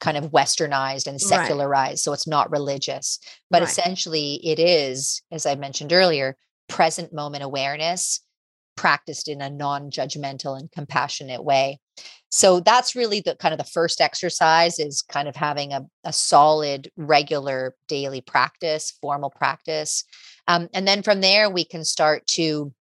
kind 0.00 0.16
of 0.16 0.30
westernized 0.30 1.06
and 1.06 1.14
Right. 1.14 1.20
secularized 1.20 2.02
so 2.02 2.12
it's 2.12 2.26
not 2.26 2.50
religious 2.50 3.18
but 3.50 3.60
Right. 3.62 3.68
essentially 3.68 4.34
it 4.46 4.58
is 4.58 5.22
as 5.32 5.46
i 5.46 5.54
mentioned 5.54 5.92
earlier 5.92 6.36
present 6.68 7.12
moment 7.12 7.42
awareness 7.42 8.20
practiced 8.76 9.28
in 9.28 9.40
a 9.40 9.50
non-judgmental 9.50 10.58
and 10.58 10.70
compassionate 10.70 11.44
way 11.44 11.80
so 12.30 12.60
that's 12.60 12.96
really 12.96 13.20
the 13.20 13.36
kind 13.36 13.52
of 13.52 13.58
the 13.58 13.70
first 13.70 14.00
exercise 14.00 14.78
is 14.78 15.02
kind 15.02 15.28
of 15.28 15.36
having 15.36 15.72
a, 15.72 15.82
a 16.04 16.12
solid 16.12 16.90
regular 16.96 17.74
daily 17.88 18.20
practice 18.20 18.96
formal 19.00 19.30
practice 19.30 20.04
um, 20.46 20.68
and 20.72 20.86
then 20.86 21.02
from 21.02 21.20
there 21.20 21.50
we 21.50 21.64
can 21.64 21.84
start 21.84 22.26
to 22.26 22.72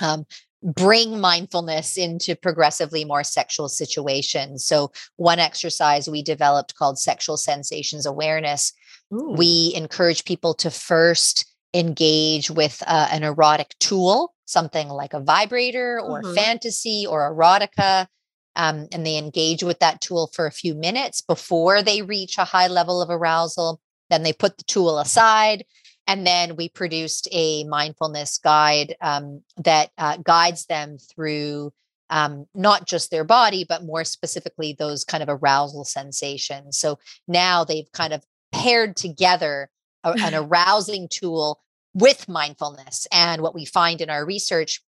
um, 0.00 0.26
bring 0.62 1.20
mindfulness 1.20 1.96
into 1.96 2.34
progressively 2.34 3.04
more 3.04 3.22
sexual 3.22 3.68
situations 3.68 4.64
so 4.64 4.90
one 5.16 5.38
exercise 5.38 6.08
we 6.08 6.22
developed 6.22 6.74
called 6.74 6.98
sexual 6.98 7.36
sensations 7.36 8.04
awareness 8.06 8.72
Ooh. 9.14 9.34
we 9.36 9.72
encourage 9.76 10.24
people 10.24 10.54
to 10.54 10.70
first 10.70 11.46
engage 11.74 12.50
with 12.50 12.82
uh, 12.86 13.08
an 13.10 13.22
erotic 13.22 13.74
tool, 13.78 14.34
something 14.46 14.88
like 14.88 15.12
a 15.12 15.20
vibrator 15.20 16.00
or 16.00 16.22
Mhm. 16.22 16.34
fantasy 16.34 17.06
or 17.06 17.30
erotica. 17.32 18.06
um, 18.56 18.88
and 18.90 19.06
they 19.06 19.16
engage 19.16 19.62
with 19.62 19.78
that 19.78 20.00
tool 20.00 20.30
for 20.32 20.46
a 20.46 20.50
few 20.50 20.74
minutes 20.74 21.20
before 21.20 21.80
they 21.80 22.02
reach 22.02 22.38
a 22.38 22.44
high 22.44 22.66
level 22.66 23.00
of 23.00 23.08
arousal. 23.08 23.80
Then 24.10 24.24
they 24.24 24.32
put 24.32 24.58
the 24.58 24.64
tool 24.64 24.98
aside. 24.98 25.64
And 26.08 26.26
then 26.26 26.56
we 26.56 26.70
produced 26.70 27.28
a 27.30 27.64
mindfulness 27.64 28.38
guide 28.38 28.96
um, 29.02 29.42
that 29.58 29.90
uh, 29.98 30.16
guides 30.16 30.64
them 30.64 30.96
through 30.96 31.70
um, 32.08 32.46
not 32.54 32.86
just 32.86 33.10
their 33.10 33.24
body, 33.24 33.66
but 33.68 33.84
more 33.84 34.04
specifically 34.04 34.72
those 34.72 35.04
kind 35.04 35.22
of 35.22 35.28
arousal 35.28 35.84
sensations. 35.84 36.78
So 36.78 36.98
now 37.28 37.62
they've 37.62 37.92
kind 37.92 38.14
of 38.14 38.24
paired 38.52 38.96
together 38.96 39.68
a, 40.02 40.14
an 40.22 40.34
arousing 40.34 41.08
tool 41.10 41.60
with 41.92 42.26
mindfulness. 42.26 43.06
And 43.12 43.42
what 43.42 43.54
we 43.54 43.66
find 43.66 44.00
in 44.00 44.08
our 44.08 44.24
research 44.24 44.80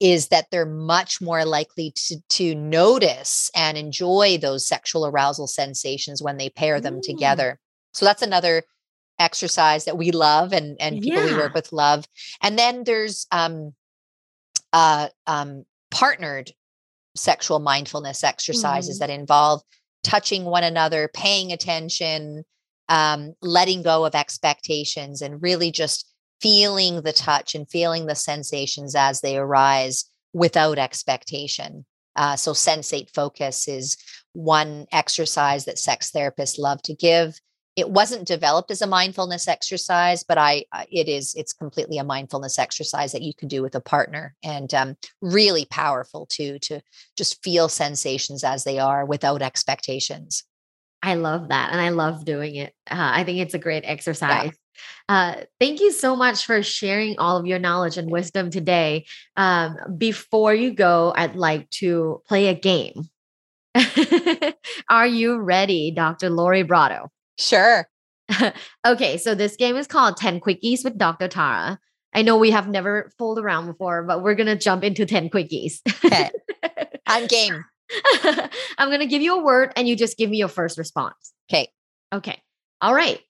is 0.00 0.28
that 0.28 0.46
they're 0.50 0.66
much 0.66 1.20
more 1.20 1.44
likely 1.44 1.92
to, 1.94 2.16
to 2.30 2.54
notice 2.56 3.48
and 3.54 3.78
enjoy 3.78 4.38
those 4.40 4.66
sexual 4.66 5.06
arousal 5.06 5.46
sensations 5.46 6.20
when 6.20 6.36
they 6.36 6.48
pair 6.48 6.80
them 6.80 6.96
mm. 6.96 7.02
together. 7.02 7.60
So 7.92 8.04
that's 8.04 8.22
another 8.22 8.64
exercise 9.18 9.84
that 9.84 9.98
we 9.98 10.10
love 10.10 10.52
and, 10.52 10.76
and 10.80 11.00
people 11.00 11.24
yeah. 11.24 11.26
we 11.26 11.36
work 11.36 11.54
with 11.54 11.72
love. 11.72 12.04
And 12.42 12.58
then 12.58 12.84
there's 12.84 13.26
um, 13.30 13.74
uh, 14.72 15.08
um, 15.26 15.64
partnered 15.90 16.52
sexual 17.16 17.60
mindfulness 17.60 18.24
exercises 18.24 18.96
mm. 18.96 19.00
that 19.00 19.10
involve 19.10 19.62
touching 20.02 20.44
one 20.44 20.64
another, 20.64 21.08
paying 21.14 21.52
attention, 21.52 22.44
um, 22.88 23.34
letting 23.40 23.82
go 23.82 24.04
of 24.04 24.14
expectations, 24.14 25.22
and 25.22 25.42
really 25.42 25.70
just 25.70 26.10
feeling 26.40 27.02
the 27.02 27.12
touch 27.12 27.54
and 27.54 27.70
feeling 27.70 28.06
the 28.06 28.14
sensations 28.14 28.94
as 28.94 29.20
they 29.20 29.38
arise 29.38 30.04
without 30.32 30.78
expectation. 30.78 31.86
Uh, 32.16 32.36
so, 32.36 32.52
sensate 32.52 33.12
focus 33.14 33.66
is 33.66 33.96
one 34.34 34.86
exercise 34.92 35.64
that 35.64 35.78
sex 35.78 36.10
therapists 36.12 36.58
love 36.58 36.82
to 36.82 36.94
give. 36.94 37.40
It 37.76 37.90
wasn't 37.90 38.28
developed 38.28 38.70
as 38.70 38.82
a 38.82 38.86
mindfulness 38.86 39.48
exercise, 39.48 40.22
but 40.22 40.38
I 40.38 40.64
it 40.90 41.08
is 41.08 41.34
it's 41.34 41.52
completely 41.52 41.98
a 41.98 42.04
mindfulness 42.04 42.58
exercise 42.58 43.12
that 43.12 43.22
you 43.22 43.34
can 43.34 43.48
do 43.48 43.62
with 43.62 43.74
a 43.74 43.80
partner, 43.80 44.34
and 44.42 44.72
um, 44.74 44.96
really 45.20 45.66
powerful 45.66 46.26
too 46.26 46.58
to 46.60 46.80
just 47.16 47.42
feel 47.42 47.68
sensations 47.68 48.44
as 48.44 48.64
they 48.64 48.78
are 48.78 49.04
without 49.04 49.42
expectations. 49.42 50.44
I 51.02 51.14
love 51.16 51.48
that, 51.48 51.72
and 51.72 51.80
I 51.80 51.90
love 51.90 52.24
doing 52.24 52.56
it. 52.56 52.72
Uh, 52.90 53.10
I 53.14 53.24
think 53.24 53.38
it's 53.38 53.54
a 53.54 53.58
great 53.58 53.84
exercise. 53.84 54.52
Yeah. 54.52 54.52
Uh, 55.08 55.34
thank 55.60 55.80
you 55.80 55.92
so 55.92 56.16
much 56.16 56.46
for 56.46 56.62
sharing 56.62 57.18
all 57.18 57.36
of 57.36 57.46
your 57.46 57.58
knowledge 57.58 57.98
and 57.98 58.10
wisdom 58.10 58.50
today. 58.50 59.04
Um, 59.36 59.76
before 59.98 60.54
you 60.54 60.72
go, 60.72 61.12
I'd 61.14 61.36
like 61.36 61.68
to 61.70 62.22
play 62.26 62.48
a 62.48 62.54
game. 62.54 62.94
Are 64.88 65.06
you 65.06 65.38
ready, 65.38 65.90
Dr. 65.90 66.30
Lori 66.30 66.62
Brotto? 66.62 67.10
Sure. 67.38 67.88
okay, 68.86 69.16
so 69.18 69.34
this 69.34 69.56
game 69.56 69.76
is 69.76 69.86
called 69.86 70.16
10 70.16 70.40
Quickies 70.40 70.84
with 70.84 70.96
Dr. 70.96 71.28
Tara. 71.28 71.78
I 72.14 72.22
know 72.22 72.36
we 72.36 72.52
have 72.52 72.68
never 72.68 73.10
fooled 73.18 73.38
around 73.38 73.66
before, 73.66 74.04
but 74.04 74.22
we're 74.22 74.34
going 74.34 74.46
to 74.46 74.56
jump 74.56 74.84
into 74.84 75.04
10 75.04 75.30
quickies. 75.30 75.80
okay. 76.04 76.30
I'm 77.06 77.26
game. 77.26 77.64
I'm 78.78 78.88
going 78.88 79.00
to 79.00 79.06
give 79.06 79.20
you 79.20 79.38
a 79.38 79.42
word 79.42 79.72
and 79.76 79.86
you 79.86 79.96
just 79.96 80.16
give 80.16 80.30
me 80.30 80.38
your 80.38 80.48
first 80.48 80.78
response. 80.78 81.34
Okay. 81.50 81.68
Okay. 82.12 82.40
All 82.80 82.94
right. 82.94 83.20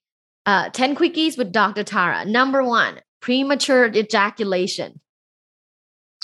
Uh, 0.47 0.69
10 0.71 0.95
quickies 0.95 1.39
with 1.39 1.51
Dr. 1.51 1.83
Tara. 1.83 2.25
Number 2.25 2.63
one, 2.63 3.01
premature 3.21 3.87
ejaculation. 3.87 5.01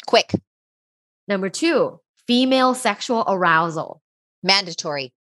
Quick. 0.07 0.33
Number 1.27 1.49
two, 1.49 2.01
female 2.27 2.75
sexual 2.75 3.25
arousal. 3.27 4.03
Mandatory. 4.43 5.13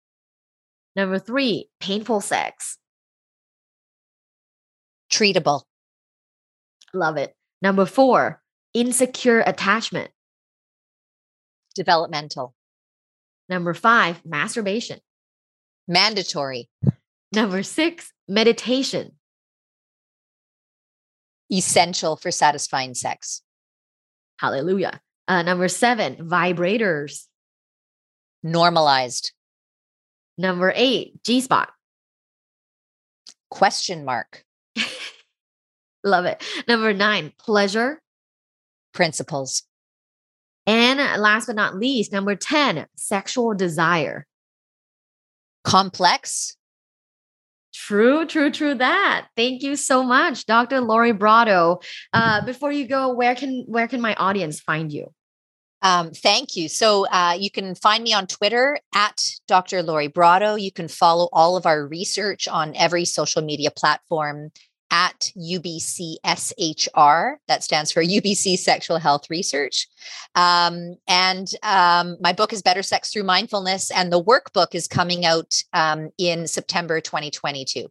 Number 0.98 1.20
three, 1.20 1.70
painful 1.78 2.20
sex. 2.20 2.76
Treatable. 5.12 5.62
Love 6.92 7.16
it. 7.16 7.36
Number 7.62 7.86
four, 7.86 8.42
insecure 8.74 9.44
attachment. 9.46 10.10
Developmental. 11.76 12.52
Number 13.48 13.74
five, 13.74 14.20
masturbation. 14.26 14.98
Mandatory. 15.86 16.68
Number 17.32 17.62
six, 17.62 18.12
meditation. 18.26 19.12
Essential 21.48 22.16
for 22.16 22.32
satisfying 22.32 22.94
sex. 22.94 23.42
Hallelujah. 24.40 25.00
Uh, 25.28 25.42
number 25.42 25.68
seven, 25.68 26.16
vibrators. 26.16 27.26
Normalized. 28.42 29.30
Number 30.38 30.72
eight, 30.74 31.22
G 31.24 31.40
spot. 31.40 31.70
Question 33.50 34.04
mark. 34.04 34.44
Love 36.04 36.24
it. 36.24 36.42
Number 36.66 36.94
nine, 36.94 37.32
pleasure. 37.38 38.00
Principles. 38.94 39.64
And 40.66 40.98
last 41.20 41.46
but 41.46 41.56
not 41.56 41.76
least, 41.76 42.12
number 42.12 42.36
10, 42.36 42.86
sexual 42.94 43.54
desire. 43.54 44.26
Complex 45.64 46.58
True, 47.74 48.26
true, 48.26 48.50
true. 48.50 48.74
That. 48.74 49.28
Thank 49.36 49.62
you 49.62 49.76
so 49.76 50.02
much, 50.02 50.46
Dr. 50.46 50.80
Lori 50.80 51.12
Brotto. 51.12 51.80
Uh, 52.12 52.44
before 52.44 52.72
you 52.72 52.88
go, 52.88 53.12
where 53.14 53.34
can 53.34 53.64
where 53.66 53.86
can 53.86 54.00
my 54.00 54.14
audience 54.14 54.60
find 54.60 54.92
you? 54.92 55.12
Um, 55.82 56.10
thank 56.10 56.56
you. 56.56 56.68
So 56.68 57.06
uh, 57.08 57.36
you 57.38 57.50
can 57.50 57.74
find 57.74 58.02
me 58.02 58.12
on 58.12 58.26
Twitter 58.26 58.78
at 58.94 59.22
Dr. 59.46 59.82
Lori 59.82 60.08
Brotto. 60.08 60.56
You 60.56 60.72
can 60.72 60.88
follow 60.88 61.28
all 61.32 61.56
of 61.56 61.66
our 61.66 61.86
research 61.86 62.48
on 62.48 62.74
every 62.74 63.04
social 63.04 63.42
media 63.42 63.70
platform 63.70 64.50
at 64.90 65.30
UBCSHR. 65.36 66.16
That 67.46 67.62
stands 67.62 67.92
for 67.92 68.02
UBC 68.04 68.58
Sexual 68.58 68.98
Health 68.98 69.30
Research. 69.30 69.86
Um, 70.34 70.96
and 71.06 71.46
um, 71.62 72.16
my 72.20 72.32
book 72.32 72.52
is 72.52 72.60
Better 72.62 72.82
Sex 72.82 73.12
Through 73.12 73.24
Mindfulness, 73.24 73.90
and 73.90 74.12
the 74.12 74.22
workbook 74.22 74.74
is 74.74 74.88
coming 74.88 75.24
out 75.24 75.54
um, 75.72 76.10
in 76.18 76.46
September 76.46 77.00
2022. 77.00 77.88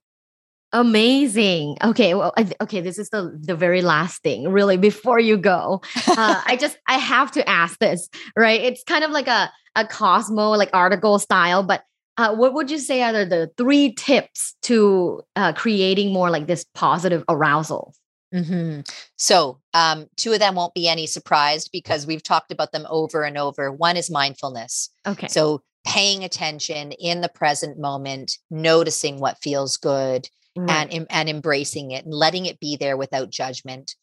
Amazing. 0.78 1.78
Okay, 1.84 2.13
well, 2.13 2.34
okay. 2.61 2.82
This 2.82 2.99
is 2.99 3.09
the 3.09 3.36
the 3.41 3.55
very 3.55 3.82
last 3.82 4.21
thing, 4.21 4.47
really. 4.49 4.78
Before 4.78 5.19
you 5.19 5.36
go, 5.36 5.82
uh, 6.07 6.41
I 6.45 6.55
just 6.55 6.78
I 6.88 6.99
have 6.99 7.32
to 7.32 7.49
ask 7.49 7.80
this, 7.80 8.09
right? 8.36 8.61
It's 8.61 8.84
kind 8.84 9.03
of 9.03 9.09
like 9.09 9.28
a 9.28 9.51
a 9.75 9.86
Cosmo 9.86 10.51
like 10.51 10.69
article 10.73 11.17
style, 11.17 11.63
but 11.63 11.84
uh, 12.17 12.36
what 12.36 12.53
would 12.53 12.69
you 12.69 12.78
say 12.78 13.01
are 13.01 13.25
the 13.25 13.49
three 13.57 13.93
tips 13.93 14.55
to 14.63 15.23
uh, 15.36 15.53
creating 15.53 16.13
more 16.13 16.30
like 16.30 16.45
this 16.45 16.65
positive 16.75 17.23
arousal? 17.28 17.95
Mm-hmm. 18.34 18.82
So, 19.15 19.59
um, 19.73 20.07
two 20.15 20.34
of 20.34 20.39
them 20.39 20.55
won't 20.55 20.73
be 20.73 20.88
any 20.88 21.07
surprised 21.07 21.69
because 21.71 22.05
we've 22.05 22.23
talked 22.23 22.51
about 22.51 22.71
them 22.71 22.86
over 22.89 23.23
and 23.23 23.38
over. 23.38 23.71
One 23.71 23.97
is 23.97 24.11
mindfulness. 24.11 24.89
Okay. 25.07 25.28
So, 25.28 25.63
paying 25.86 26.23
attention 26.23 26.91
in 26.91 27.21
the 27.21 27.30
present 27.30 27.80
moment, 27.80 28.38
noticing 28.51 29.19
what 29.19 29.38
feels 29.41 29.78
good, 29.78 30.28
right. 30.58 30.88
and 30.91 31.08
and 31.10 31.30
embracing 31.30 31.91
it 31.91 32.05
and 32.05 32.14
letting 32.14 32.45
it 32.45 32.60
be 32.60 32.76
there 32.78 32.97
without 32.97 33.30
judgment. 33.30 33.95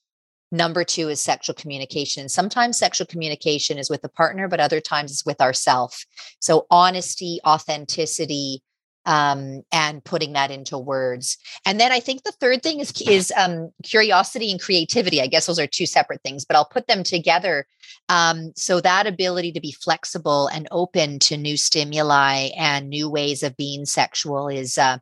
Number 0.52 0.84
two 0.84 1.08
is 1.08 1.20
sexual 1.20 1.54
communication. 1.54 2.28
Sometimes 2.28 2.78
sexual 2.78 3.06
communication 3.06 3.76
is 3.76 3.90
with 3.90 4.04
a 4.04 4.08
partner, 4.08 4.46
but 4.46 4.60
other 4.60 4.80
times 4.80 5.10
it's 5.10 5.26
with 5.26 5.40
ourself. 5.40 6.04
So 6.38 6.66
honesty, 6.70 7.40
authenticity, 7.44 8.62
um, 9.06 9.62
and 9.72 10.04
putting 10.04 10.32
that 10.32 10.50
into 10.50 10.78
words. 10.78 11.36
And 11.66 11.78
then 11.78 11.92
I 11.92 12.00
think 12.00 12.22
the 12.22 12.32
third 12.32 12.62
thing 12.62 12.80
is 12.80 12.92
is 13.02 13.32
um, 13.36 13.70
curiosity 13.82 14.50
and 14.50 14.60
creativity. 14.60 15.20
I 15.20 15.26
guess 15.26 15.46
those 15.46 15.58
are 15.58 15.66
two 15.66 15.86
separate 15.86 16.22
things, 16.22 16.44
but 16.44 16.56
I'll 16.56 16.64
put 16.64 16.86
them 16.86 17.02
together. 17.02 17.66
Um, 18.08 18.52
so 18.56 18.80
that 18.80 19.06
ability 19.06 19.52
to 19.52 19.60
be 19.60 19.72
flexible 19.72 20.48
and 20.48 20.68
open 20.70 21.18
to 21.20 21.36
new 21.36 21.56
stimuli 21.56 22.50
and 22.56 22.88
new 22.88 23.08
ways 23.08 23.42
of 23.42 23.56
being 23.56 23.86
sexual 23.86 24.48
is 24.48 24.78
uh, 24.78 24.98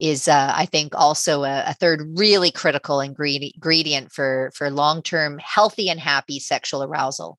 is 0.00 0.28
uh, 0.28 0.52
I 0.54 0.66
think 0.66 0.94
also 0.94 1.44
a, 1.44 1.64
a 1.68 1.74
third 1.74 2.02
really 2.16 2.50
critical 2.50 3.00
ingredient 3.00 4.12
for 4.12 4.50
for 4.54 4.70
long 4.70 5.02
term 5.02 5.38
healthy 5.38 5.88
and 5.88 6.00
happy 6.00 6.38
sexual 6.38 6.82
arousal. 6.82 7.38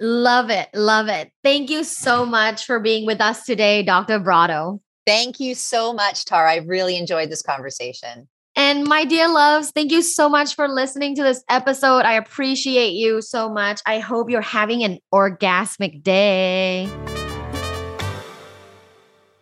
Love 0.00 0.50
it. 0.50 0.68
Love 0.74 1.08
it. 1.08 1.30
Thank 1.44 1.70
you 1.70 1.84
so 1.84 2.26
much 2.26 2.64
for 2.64 2.80
being 2.80 3.06
with 3.06 3.20
us 3.20 3.44
today, 3.44 3.84
Dr. 3.84 4.18
Brotto. 4.18 4.80
Thank 5.04 5.40
you 5.40 5.54
so 5.54 5.92
much, 5.92 6.24
Tara. 6.24 6.52
I 6.52 6.56
really 6.58 6.96
enjoyed 6.96 7.30
this 7.30 7.42
conversation. 7.42 8.28
And 8.54 8.84
my 8.84 9.04
dear 9.04 9.28
loves, 9.28 9.70
thank 9.70 9.90
you 9.90 10.02
so 10.02 10.28
much 10.28 10.54
for 10.54 10.68
listening 10.68 11.16
to 11.16 11.22
this 11.22 11.42
episode. 11.48 12.04
I 12.04 12.12
appreciate 12.12 12.92
you 12.92 13.22
so 13.22 13.48
much. 13.48 13.80
I 13.86 13.98
hope 13.98 14.30
you're 14.30 14.42
having 14.42 14.84
an 14.84 14.98
orgasmic 15.12 16.02
day. 16.02 16.88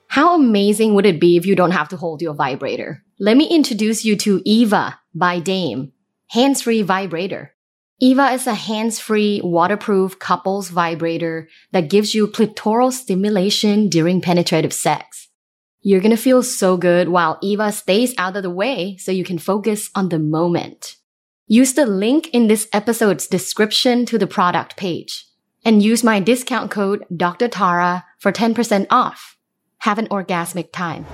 How 0.06 0.34
amazing 0.34 0.94
would 0.94 1.06
it 1.06 1.20
be 1.20 1.36
if 1.36 1.44
you 1.44 1.54
don't 1.54 1.72
have 1.72 1.88
to 1.88 1.96
hold 1.96 2.22
your 2.22 2.34
vibrator? 2.34 3.02
Let 3.18 3.36
me 3.36 3.46
introduce 3.48 4.04
you 4.04 4.16
to 4.16 4.42
Eva 4.44 4.98
by 5.14 5.40
Dame, 5.40 5.92
hands 6.30 6.62
free 6.62 6.82
vibrator. 6.82 7.52
Eva 8.00 8.30
is 8.30 8.46
a 8.46 8.54
hands-free, 8.54 9.42
waterproof 9.44 10.18
couples 10.18 10.70
vibrator 10.70 11.48
that 11.72 11.90
gives 11.90 12.14
you 12.14 12.26
clitoral 12.26 12.90
stimulation 12.92 13.88
during 13.88 14.22
penetrative 14.22 14.72
sex. 14.72 15.28
You're 15.82 16.00
gonna 16.00 16.16
feel 16.16 16.42
so 16.42 16.76
good 16.76 17.08
while 17.08 17.38
Eva 17.42 17.72
stays 17.72 18.14
out 18.18 18.36
of 18.36 18.42
the 18.42 18.50
way 18.50 18.96
so 18.98 19.12
you 19.12 19.24
can 19.24 19.38
focus 19.38 19.90
on 19.94 20.10
the 20.10 20.18
moment. 20.18 20.96
Use 21.46 21.72
the 21.72 21.86
link 21.86 22.28
in 22.28 22.48
this 22.48 22.68
episode's 22.72 23.26
description 23.26 24.04
to 24.06 24.18
the 24.18 24.26
product 24.26 24.76
page 24.76 25.26
and 25.64 25.82
use 25.82 26.04
my 26.04 26.20
discount 26.20 26.70
code 26.70 27.04
Dr. 27.14 27.48
Tara 27.48 28.04
for 28.18 28.30
10% 28.30 28.86
off. 28.90 29.36
Have 29.78 29.98
an 29.98 30.06
orgasmic 30.08 30.72
time. 30.72 31.06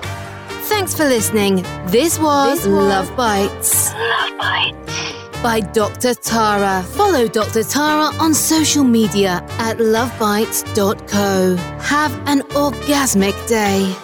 Thanks 0.68 0.94
for 0.94 1.04
listening. 1.04 1.62
This 1.86 2.18
was, 2.18 2.58
this 2.58 2.66
was 2.66 2.88
Love 2.88 3.16
Bites. 3.16 3.92
Love 3.92 4.38
Bites 4.38 5.42
by 5.42 5.60
Dr. 5.60 6.14
Tara. 6.14 6.82
Follow 6.82 7.28
Dr. 7.28 7.62
Tara 7.62 8.12
on 8.18 8.34
social 8.34 8.82
media 8.82 9.44
at 9.58 9.78
luvbites.co. 9.78 11.56
Have 11.80 12.12
an 12.26 12.40
orgasmic 12.40 13.46
day. 13.46 13.94